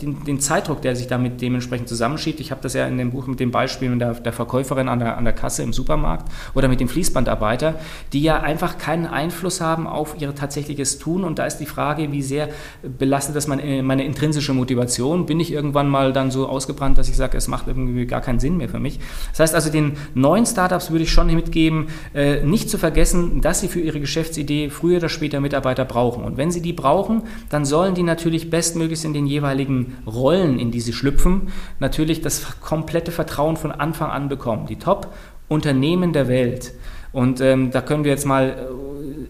[0.00, 2.40] den, den Zeitdruck, der sich damit dementsprechend zusammen zusammenschiebt.
[2.40, 5.18] Ich habe das ja in dem Buch mit dem Beispiel der, der Verkäuferin an der,
[5.18, 7.74] an der Kasse im Supermarkt oder mit dem Fließbandarbeiter,
[8.14, 11.24] die ja einfach keinen Einfluss haben auf ihr tatsächliches Tun.
[11.24, 12.48] Und da ist die Frage, wie sehr
[12.82, 15.26] belastet das meine, meine intrinsische Motivation?
[15.26, 18.40] Bin ich irgendwann mal dann so ausgebrannt, dass ich sage, es macht irgendwie gar keinen
[18.40, 18.98] Sinn mehr für mich?
[19.32, 23.60] Das heißt also, den neuen Startups würde ich schon mitgeben, äh, nicht zu vergessen, dass
[23.60, 26.24] sie für ihre Geschäftsidee früher oder später Mitarbeiter brauchen.
[26.24, 30.70] Und wenn sie die brauchen, dann sollen die natürlich bestmöglichst in den jeweiligen Rollen, in
[30.70, 31.48] die sie schlüpfen,
[31.90, 34.66] natürlich das komplette Vertrauen von Anfang an bekommen.
[34.66, 36.72] Die Top-Unternehmen der Welt.
[37.12, 38.50] Und ähm, da können wir jetzt mal,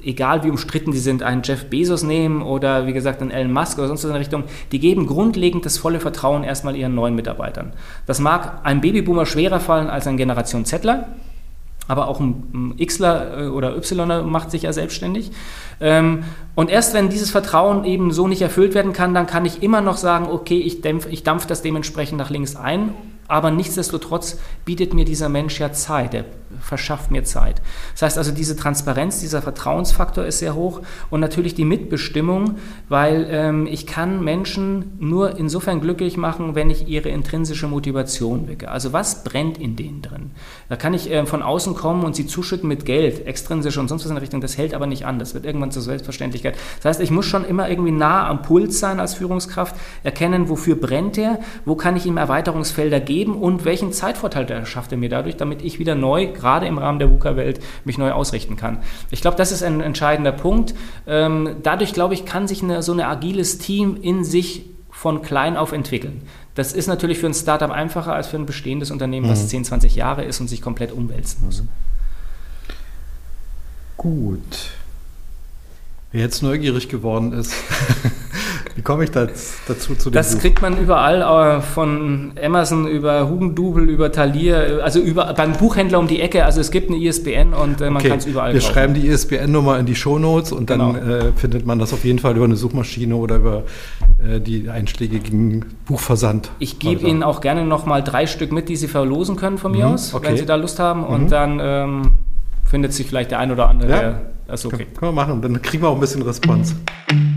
[0.04, 3.52] äh, egal wie umstritten die sind, einen Jeff Bezos nehmen oder wie gesagt einen Elon
[3.52, 6.94] Musk oder sonst was in der Richtung, die geben grundlegend das volle Vertrauen erstmal ihren
[6.94, 7.72] neuen Mitarbeitern.
[8.04, 11.08] Das mag einem Babyboomer schwerer fallen als ein Generation Zettler,
[11.90, 15.32] aber auch ein Xler äh, oder Yler macht sich ja selbstständig.
[15.80, 16.24] Ähm,
[16.54, 19.80] und erst wenn dieses Vertrauen eben so nicht erfüllt werden kann, dann kann ich immer
[19.80, 22.94] noch sagen, okay, ich dampf, ich dampf das dementsprechend nach links ein
[23.30, 26.24] aber nichtsdestotrotz bietet mir dieser Mensch ja Zeit, er
[26.60, 27.60] verschafft mir Zeit.
[27.92, 30.80] Das heißt also, diese Transparenz, dieser Vertrauensfaktor ist sehr hoch
[31.10, 32.56] und natürlich die Mitbestimmung,
[32.88, 38.70] weil ähm, ich kann Menschen nur insofern glücklich machen, wenn ich ihre intrinsische Motivation wecke.
[38.70, 40.30] Also was brennt in denen drin?
[40.68, 44.04] Da kann ich äh, von außen kommen und sie zuschütten mit Geld, extrinsisch und sonst
[44.04, 46.56] was in der Richtung, das hält aber nicht an, das wird irgendwann zur Selbstverständlichkeit.
[46.82, 50.76] Das heißt, ich muss schon immer irgendwie nah am Puls sein als Führungskraft, erkennen, wofür
[50.76, 55.36] brennt er, wo kann ich ihm Erweiterungsfelder geben, und welchen Zeitvorteil schafft er mir dadurch,
[55.36, 58.78] damit ich wieder neu, gerade im Rahmen der VUCA-Welt, mich neu ausrichten kann.
[59.10, 60.74] Ich glaube, das ist ein entscheidender Punkt.
[61.06, 65.56] Ähm, dadurch, glaube ich, kann sich eine, so ein agiles Team in sich von klein
[65.56, 66.22] auf entwickeln.
[66.54, 69.30] Das ist natürlich für ein Startup einfacher als für ein bestehendes Unternehmen, mhm.
[69.30, 71.62] was 10, 20 Jahre ist und sich komplett umwälzen muss.
[73.96, 74.70] Gut.
[76.12, 77.54] Wer jetzt neugierig geworden ist,
[78.80, 80.40] Wie komme ich das, dazu zu dem Das Buch?
[80.40, 86.06] kriegt man überall, äh, von Amazon über Hugendubel, über Talier, also über, beim Buchhändler um
[86.06, 86.46] die Ecke.
[86.46, 88.08] Also es gibt eine ISBN und äh, man okay.
[88.08, 88.72] kann es überall Wir kaufen.
[88.72, 91.14] schreiben die ISBN-Nummer in die Shownotes und dann genau.
[91.14, 93.64] äh, findet man das auf jeden Fall über eine Suchmaschine oder über
[94.18, 96.50] äh, die einschlägigen Buchversand.
[96.58, 99.88] Ich gebe Ihnen auch gerne nochmal drei Stück mit, die Sie verlosen können von mir
[99.88, 100.28] mhm, aus, okay.
[100.28, 101.04] wenn Sie da Lust haben.
[101.04, 101.28] Und mhm.
[101.28, 102.02] dann ähm,
[102.64, 104.00] findet sich vielleicht der ein oder andere, ja.
[104.00, 104.86] der das okay.
[104.86, 106.74] Können wir machen und dann kriegen wir auch ein bisschen Response.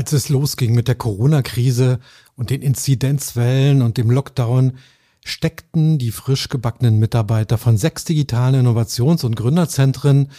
[0.00, 2.00] als es losging mit der Corona-Krise
[2.34, 4.78] und den Inzidenzwellen und dem Lockdown,
[5.22, 10.30] steckten die frisch gebackenen Mitarbeiter von sechs digitalen Innovations- und Gründerzentren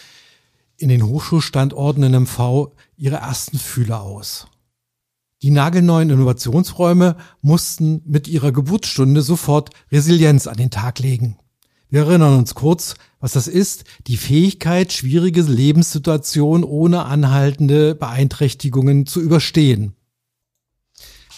[0.78, 4.48] in den Hochschulstandorten in MV ihre ersten Fühler aus.
[5.44, 11.38] Die nagelneuen Innovationsräume mussten mit ihrer Geburtsstunde sofort Resilienz an den Tag legen.
[11.92, 19.20] Wir erinnern uns kurz, was das ist, die Fähigkeit, schwierige Lebenssituationen ohne anhaltende Beeinträchtigungen zu
[19.20, 19.94] überstehen.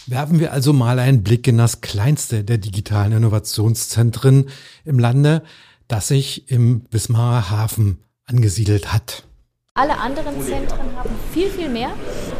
[0.05, 4.49] Werfen wir also mal einen Blick in das kleinste der digitalen Innovationszentren
[4.85, 5.41] im Lande,
[5.87, 9.23] das sich im Wismarer Hafen angesiedelt hat.
[9.73, 11.93] Alle anderen Zentren haben viel, viel mehr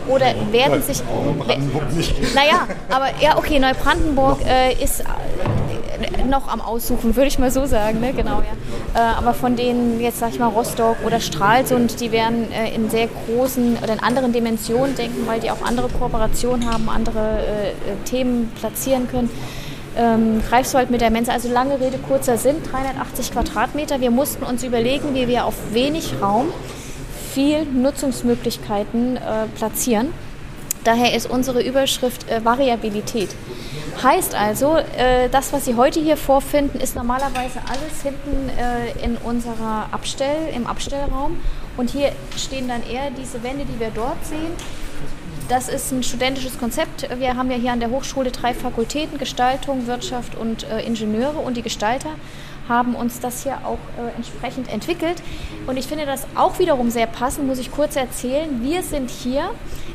[0.07, 1.01] oder werden sich.
[1.03, 2.35] Neubrandenburg nicht.
[2.35, 5.03] Naja, aber ja, okay, Neubrandenburg äh, ist
[6.29, 8.13] noch am Aussuchen, würde ich mal so sagen, ne?
[8.13, 9.13] genau, ja.
[9.13, 12.89] Äh, aber von denen, jetzt sag ich mal, Rostock oder Stralsund, die werden äh, in
[12.89, 17.69] sehr großen oder in anderen Dimensionen denken, weil die auch andere Kooperationen haben, andere äh,
[17.69, 17.73] äh,
[18.05, 19.29] Themen platzieren können.
[19.95, 24.01] Ähm, Greifswald mit der Mensa, also lange Rede, kurzer Sinn, 380 Quadratmeter.
[24.01, 26.47] Wir mussten uns überlegen, wie wir auf wenig Raum
[27.33, 29.19] viel Nutzungsmöglichkeiten äh,
[29.55, 30.13] platzieren.
[30.83, 33.29] Daher ist unsere Überschrift äh, Variabilität.
[34.01, 39.17] Heißt also, äh, das, was Sie heute hier vorfinden, ist normalerweise alles hinten äh, in
[39.17, 41.39] unserer Abstell, im Abstellraum.
[41.77, 44.51] Und hier stehen dann eher diese Wände, die wir dort sehen.
[45.49, 47.07] Das ist ein studentisches Konzept.
[47.19, 51.37] Wir haben ja hier an der Hochschule drei Fakultäten, Gestaltung, Wirtschaft und äh, Ingenieure.
[51.39, 52.09] Und die Gestalter
[52.69, 55.21] haben uns das hier auch äh, entsprechend entwickelt.
[55.67, 58.63] Und ich finde das auch wiederum sehr passend, muss ich kurz erzählen.
[58.63, 59.49] Wir sind hier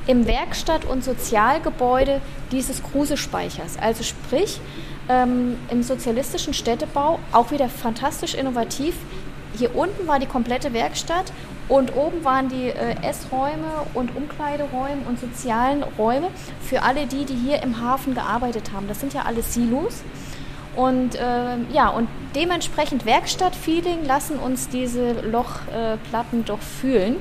[0.09, 3.79] im Werkstatt- und Sozialgebäude dieses Kruse-Speichers.
[3.79, 4.61] Also sprich,
[5.09, 8.95] ähm, im sozialistischen Städtebau auch wieder fantastisch innovativ.
[9.57, 11.33] Hier unten war die komplette Werkstatt
[11.69, 16.29] und oben waren die äh, Essräume und Umkleideräume und sozialen Räume
[16.63, 18.89] für alle die, die hier im Hafen gearbeitet haben.
[18.89, 20.03] Das sind ja alles Silos.
[20.75, 27.17] Und äh, ja, und dementsprechend Werkstattfeeling lassen uns diese Lochplatten äh, doch fühlen,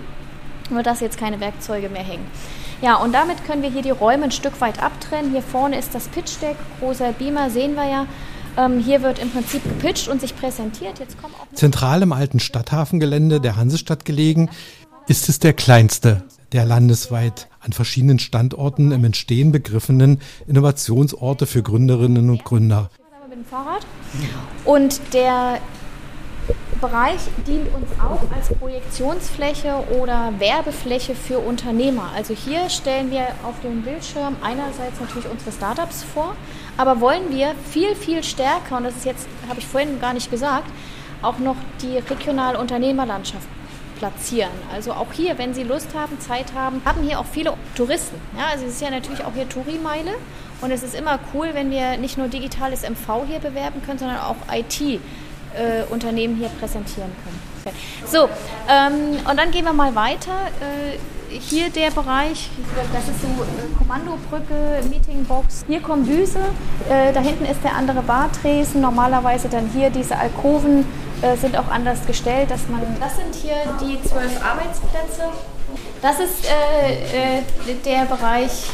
[0.70, 2.30] nur dass jetzt keine Werkzeuge mehr hängen.
[2.82, 5.32] Ja, und damit können wir hier die Räume ein Stück weit abtrennen.
[5.32, 8.06] Hier vorne ist das Pitch-Deck, großer Beamer, sehen wir ja.
[8.56, 11.00] Ähm, hier wird im Prinzip gepitcht und sich präsentiert.
[11.00, 14.50] Jetzt kommen auch Zentral im alten Stadthafengelände der Hansestadt gelegen,
[15.08, 16.24] ist es der kleinste
[16.54, 22.90] der landesweit an verschiedenen Standorten im Entstehen begriffenen Innovationsorte für Gründerinnen und Gründer
[23.38, 23.86] dem Fahrrad.
[24.66, 25.60] Und der
[26.80, 32.12] Bereich dient uns auch als Projektionsfläche oder Werbefläche für Unternehmer.
[32.16, 36.36] Also hier stellen wir auf dem Bildschirm einerseits natürlich unsere Startups vor,
[36.78, 40.30] aber wollen wir viel, viel stärker, und das ist jetzt, habe ich vorhin gar nicht
[40.30, 40.70] gesagt,
[41.22, 43.48] auch noch die regionale Unternehmerlandschaft
[43.98, 44.52] platzieren.
[44.72, 48.16] Also auch hier, wenn Sie Lust haben, Zeit haben, haben hier auch viele Touristen.
[48.38, 50.12] Ja, also es ist ja natürlich auch hier Touri-Meile
[50.62, 54.20] und es ist immer cool, wenn wir nicht nur digitales MV hier bewerben können, sondern
[54.20, 55.27] auch IT-Unternehmen
[55.58, 57.42] äh, hier präsentieren können.
[57.66, 57.76] Okay.
[58.06, 58.30] So,
[58.70, 60.32] ähm, und dann gehen wir mal weiter.
[60.62, 60.98] Äh,
[61.30, 62.50] hier der Bereich,
[62.94, 65.66] das ist so äh, Kommandobrücke, Meetingbox.
[65.68, 66.40] Hier kommen Düse,
[66.90, 68.82] äh, da hinten ist der andere Bartresen.
[68.82, 70.86] Normalerweise dann hier diese Alkoven
[71.22, 72.82] äh, sind auch anders gestellt, dass man.
[73.00, 75.24] Das sind hier die zwölf Arbeitsplätze.
[76.02, 78.68] Das ist äh, der Bereich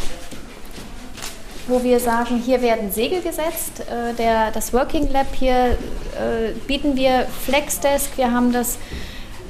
[1.67, 3.81] wo wir sagen, hier werden Segel gesetzt.
[3.81, 8.17] Äh, der, das Working Lab hier äh, bieten wir Flexdesk.
[8.17, 8.77] Wir haben das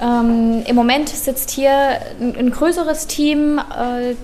[0.02, 1.72] ähm, Im Moment sitzt hier
[2.20, 4.16] ein, ein größeres Team, äh,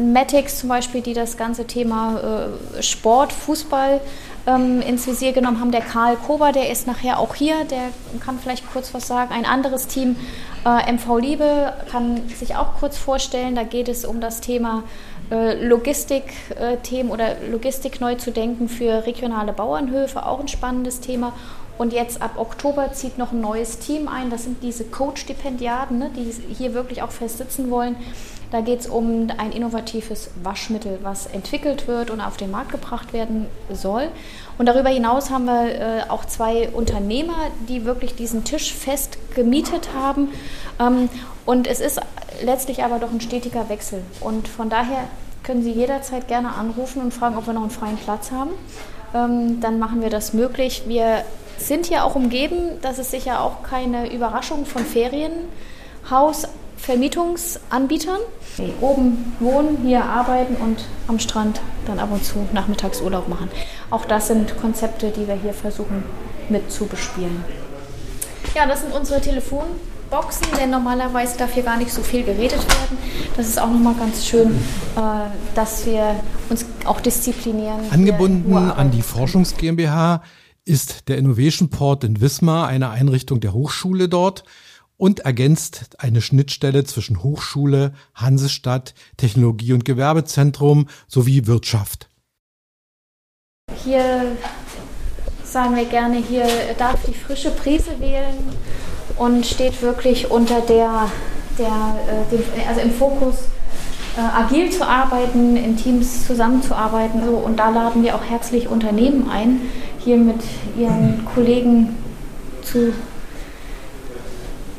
[0.00, 2.48] Matix zum Beispiel, die das ganze Thema
[2.78, 4.00] äh, Sport, Fußball
[4.46, 5.72] ähm, ins Visier genommen haben.
[5.72, 7.90] Der Karl Kober, der ist nachher auch hier, der
[8.24, 9.32] kann vielleicht kurz was sagen.
[9.32, 10.16] Ein anderes Team,
[10.64, 13.54] äh, MV Liebe, kann sich auch kurz vorstellen.
[13.54, 14.84] Da geht es um das Thema
[15.32, 21.32] Logistikthemen äh, oder Logistik neu zu denken für regionale Bauernhöfe, auch ein spannendes Thema.
[21.78, 24.30] Und jetzt ab Oktober zieht noch ein neues Team ein.
[24.30, 27.96] Das sind diese Coach-Stipendiaten, ne, die hier wirklich auch fest sitzen wollen.
[28.52, 33.14] Da geht es um ein innovatives Waschmittel, was entwickelt wird und auf den Markt gebracht
[33.14, 34.08] werden soll.
[34.58, 39.88] Und darüber hinaus haben wir äh, auch zwei Unternehmer, die wirklich diesen Tisch fest gemietet
[39.94, 40.28] haben.
[40.78, 41.08] Ähm,
[41.46, 42.00] und es ist
[42.42, 44.02] letztlich aber doch ein stetiger Wechsel.
[44.20, 45.04] Und von daher
[45.42, 48.50] können Sie jederzeit gerne anrufen und fragen, ob wir noch einen freien Platz haben.
[49.14, 50.84] Ähm, dann machen wir das möglich.
[50.86, 51.24] Wir
[51.58, 54.84] sind hier auch umgeben, das ist sicher auch keine Überraschung von
[56.82, 58.18] Ferienhausvermietungsanbietern,
[58.58, 63.48] die oben wohnen, hier arbeiten und am Strand dann ab und zu Nachmittagsurlaub machen.
[63.90, 66.02] Auch das sind Konzepte, die wir hier versuchen
[66.48, 67.44] mit zu bespielen.
[68.56, 72.98] Ja, das sind unsere Telefonboxen, denn normalerweise darf hier gar nicht so viel geredet werden.
[73.36, 74.48] Das ist auch nochmal ganz schön,
[74.96, 75.00] äh,
[75.54, 76.16] dass wir
[76.50, 77.80] uns auch disziplinieren.
[77.90, 80.22] Angebunden an die Forschungs GmbH
[80.64, 84.44] ist der Innovation Port in Wismar eine Einrichtung der Hochschule dort
[85.02, 92.08] und ergänzt eine Schnittstelle zwischen Hochschule, Hansestadt, Technologie- und Gewerbezentrum sowie Wirtschaft.
[93.82, 94.36] Hier
[95.42, 96.46] sagen wir gerne hier,
[96.78, 98.36] darf die frische Prise wählen
[99.16, 101.10] und steht wirklich unter der,
[101.58, 101.96] der
[102.30, 103.38] äh, also im Fokus
[104.16, 107.28] äh, agil zu arbeiten, in Teams zusammenzuarbeiten.
[107.28, 109.62] Und da laden wir auch herzlich Unternehmen ein,
[109.98, 110.42] hier mit
[110.78, 111.96] ihren Kollegen
[112.62, 112.92] zu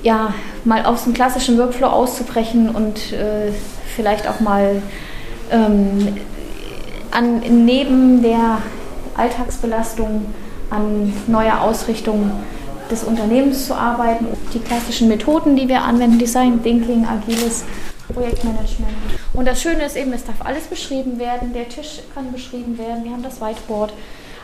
[0.04, 0.34] ja,
[0.66, 3.52] mal aus dem klassischen Workflow auszubrechen und äh,
[3.96, 4.82] vielleicht auch mal
[5.52, 6.18] ähm,
[7.12, 8.60] an, neben der
[9.16, 10.26] Alltagsbelastung
[10.70, 12.32] an neuer Ausrichtung
[12.92, 14.28] des Unternehmens zu arbeiten.
[14.54, 17.64] Die klassischen Methoden, die wir anwenden, Design Thinking, agiles
[18.14, 18.94] Projektmanagement.
[19.34, 21.54] Und das Schöne ist eben, es darf alles beschrieben werden.
[21.54, 23.04] Der Tisch kann beschrieben werden.
[23.04, 23.94] Wir haben das Whiteboard.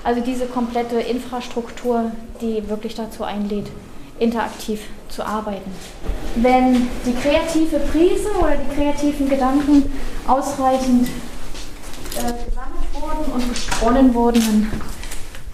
[0.04, 3.68] Also diese komplette Infrastruktur, die wirklich dazu einlädt,
[4.20, 5.72] interaktiv zu arbeiten.
[6.36, 9.92] Wenn die kreative Prise oder die kreativen Gedanken
[10.28, 11.08] ausreichend
[12.16, 14.82] äh, gesammelt wurden und gesponnen wurden, dann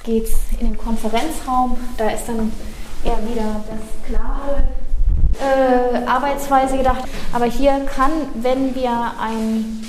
[0.04, 1.78] geht es in den Konferenzraum.
[1.98, 2.52] Da ist dann
[3.04, 4.64] eher wieder das klare
[5.40, 7.04] äh, Arbeitsweise gedacht.
[7.34, 9.82] Aber hier kann, wenn wir ein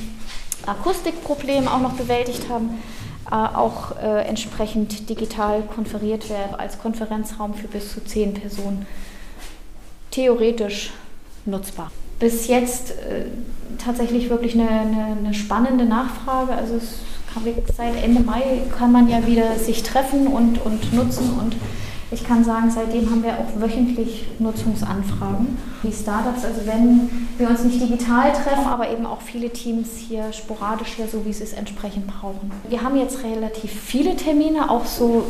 [0.66, 2.82] Akustikproblem auch noch bewältigt haben,
[3.30, 8.86] auch äh, entsprechend digital konferiert werden als Konferenzraum für bis zu zehn Personen.
[10.10, 10.92] Theoretisch
[11.44, 11.90] nutzbar.
[12.18, 13.26] Bis jetzt äh,
[13.78, 16.52] tatsächlich wirklich eine, eine, eine, spannende Nachfrage.
[16.52, 17.00] Also es
[17.32, 17.42] kann,
[17.76, 21.56] seit Ende Mai kann man ja wieder sich treffen und, und nutzen und
[22.12, 25.58] ich kann sagen, seitdem haben wir auch wöchentlich Nutzungsanfragen.
[25.82, 30.32] Die Startups, also wenn wir uns nicht digital treffen, aber eben auch viele Teams hier
[30.32, 32.52] sporadisch hier, so wie sie es entsprechend brauchen.
[32.68, 35.24] Wir haben jetzt relativ viele Termine, auch so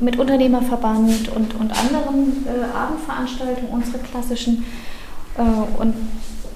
[0.00, 4.64] mit Unternehmerverband und, und anderen äh, Abendveranstaltungen, unsere klassischen.
[5.36, 5.94] Äh, und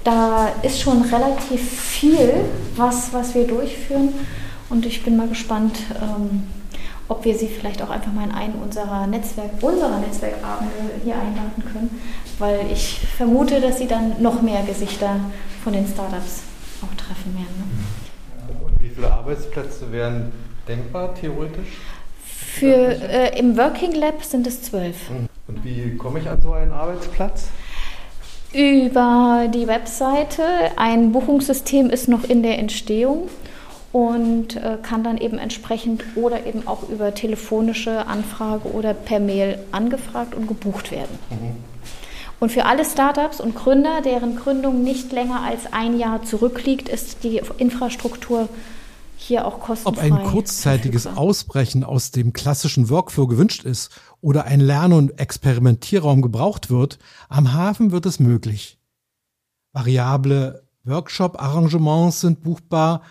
[0.05, 2.45] da ist schon relativ viel,
[2.77, 4.13] was, was wir durchführen.
[4.69, 6.43] Und ich bin mal gespannt, ähm,
[7.07, 11.63] ob wir sie vielleicht auch einfach mal in einen unserer Netzwerk, unserer Netzwerkabende hier einladen
[11.71, 12.01] können,
[12.39, 15.19] weil ich vermute, dass sie dann noch mehr Gesichter
[15.63, 16.43] von den Startups
[16.81, 17.55] auch treffen werden.
[17.59, 18.65] Ne?
[18.65, 20.31] Und wie viele Arbeitsplätze wären
[20.67, 21.79] denkbar theoretisch?
[22.23, 25.09] Für, äh, Im Working Lab sind es zwölf.
[25.47, 27.49] Und wie komme ich an so einen Arbeitsplatz?
[28.53, 30.43] Über die Webseite.
[30.77, 33.29] Ein Buchungssystem ist noch in der Entstehung
[33.95, 39.57] und äh, kann dann eben entsprechend oder eben auch über telefonische Anfrage oder per Mail
[39.71, 41.17] angefragt und gebucht werden.
[41.29, 41.55] Mhm.
[42.41, 47.23] Und für alle Startups und Gründer, deren Gründung nicht länger als ein Jahr zurückliegt, ist
[47.23, 48.49] die Infrastruktur
[49.15, 50.11] hier auch kostenfrei.
[50.11, 51.23] Ob ein kurzzeitiges verfügbar.
[51.23, 57.53] Ausbrechen aus dem klassischen Workflow gewünscht ist oder ein Lern- und Experimentierraum gebraucht wird, am
[57.53, 58.77] Hafen wird es möglich.
[59.71, 63.01] Variable Workshop-Arrangements sind buchbar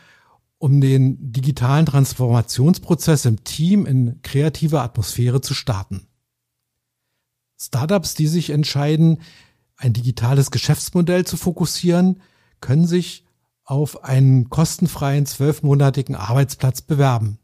[0.59, 6.07] um den digitalen Transformationsprozess im Team in kreativer Atmosphäre zu starten.
[7.61, 9.21] Startups, die sich entscheiden,
[9.77, 12.23] ein digitales Geschäftsmodell zu fokussieren,
[12.61, 13.25] können sich
[13.65, 17.39] auf einen kostenfreien zwölfmonatigen Arbeitsplatz bewerben.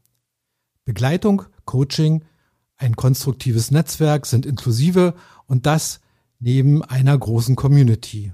[0.85, 2.23] Begleitung, Coaching,
[2.77, 6.01] ein konstruktives Netzwerk sind inklusive und das
[6.39, 8.33] neben einer großen Community.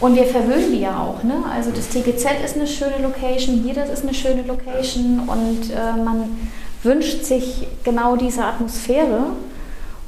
[0.00, 1.22] Und wir verwöhnen die ja auch.
[1.24, 1.34] Ne?
[1.52, 6.00] Also das TGZ ist eine schöne Location, hier das ist eine schöne Location und äh,
[6.02, 6.38] man
[6.82, 9.32] wünscht sich genau diese Atmosphäre.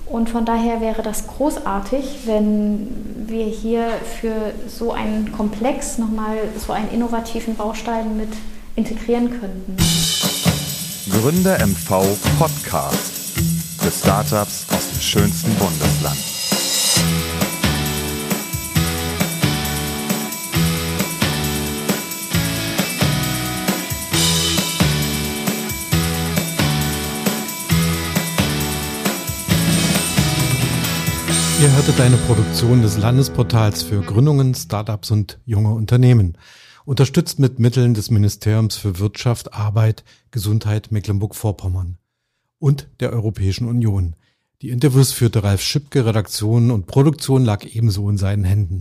[0.06, 2.88] Und von daher wäre das großartig, wenn
[3.28, 3.86] wir hier
[4.20, 4.34] für
[4.68, 8.30] so einen Komplex nochmal so einen innovativen Baustein mit
[8.74, 9.76] integrieren könnten.
[11.12, 12.06] Gründer MV
[12.38, 13.12] Podcast
[13.78, 16.29] für Startups aus dem schönsten Bundesland.
[31.60, 36.38] Ihr hörtet eine Produktion des Landesportals für Gründungen, Startups und junge Unternehmen.
[36.86, 41.98] Unterstützt mit Mitteln des Ministeriums für Wirtschaft, Arbeit, Gesundheit Mecklenburg-Vorpommern
[42.58, 44.16] und der Europäischen Union.
[44.62, 48.80] Die Interviews führte Ralf Schipke, Redaktion und Produktion lag ebenso in seinen Händen.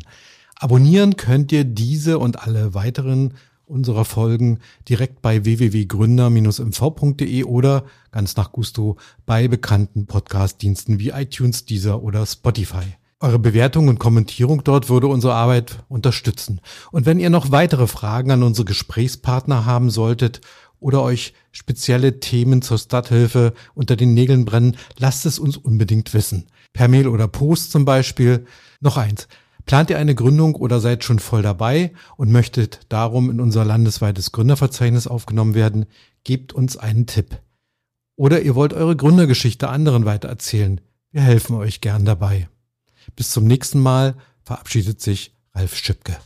[0.55, 3.33] Abonnieren könnt ihr diese und alle weiteren
[3.69, 12.01] unserer Folgen direkt bei www.gründer-mv.de oder ganz nach Gusto bei bekannten Podcast-Diensten wie iTunes, Deezer
[12.01, 12.97] oder Spotify.
[13.21, 16.61] Eure Bewertung und Kommentierung dort würde unsere Arbeit unterstützen.
[16.91, 20.39] Und wenn ihr noch weitere Fragen an unsere Gesprächspartner haben solltet
[20.79, 26.47] oder euch spezielle Themen zur Stadthilfe unter den Nägeln brennen, lasst es uns unbedingt wissen.
[26.71, 28.45] Per Mail oder Post zum Beispiel.
[28.79, 29.27] Noch eins.
[29.65, 34.31] Plant ihr eine Gründung oder seid schon voll dabei und möchtet darum in unser landesweites
[34.31, 35.85] Gründerverzeichnis aufgenommen werden,
[36.23, 37.39] gebt uns einen Tipp.
[38.15, 40.81] Oder ihr wollt eure Gründergeschichte anderen weitererzählen.
[41.11, 42.49] Wir helfen euch gern dabei.
[43.15, 46.17] Bis zum nächsten Mal verabschiedet sich Ralf Schipke.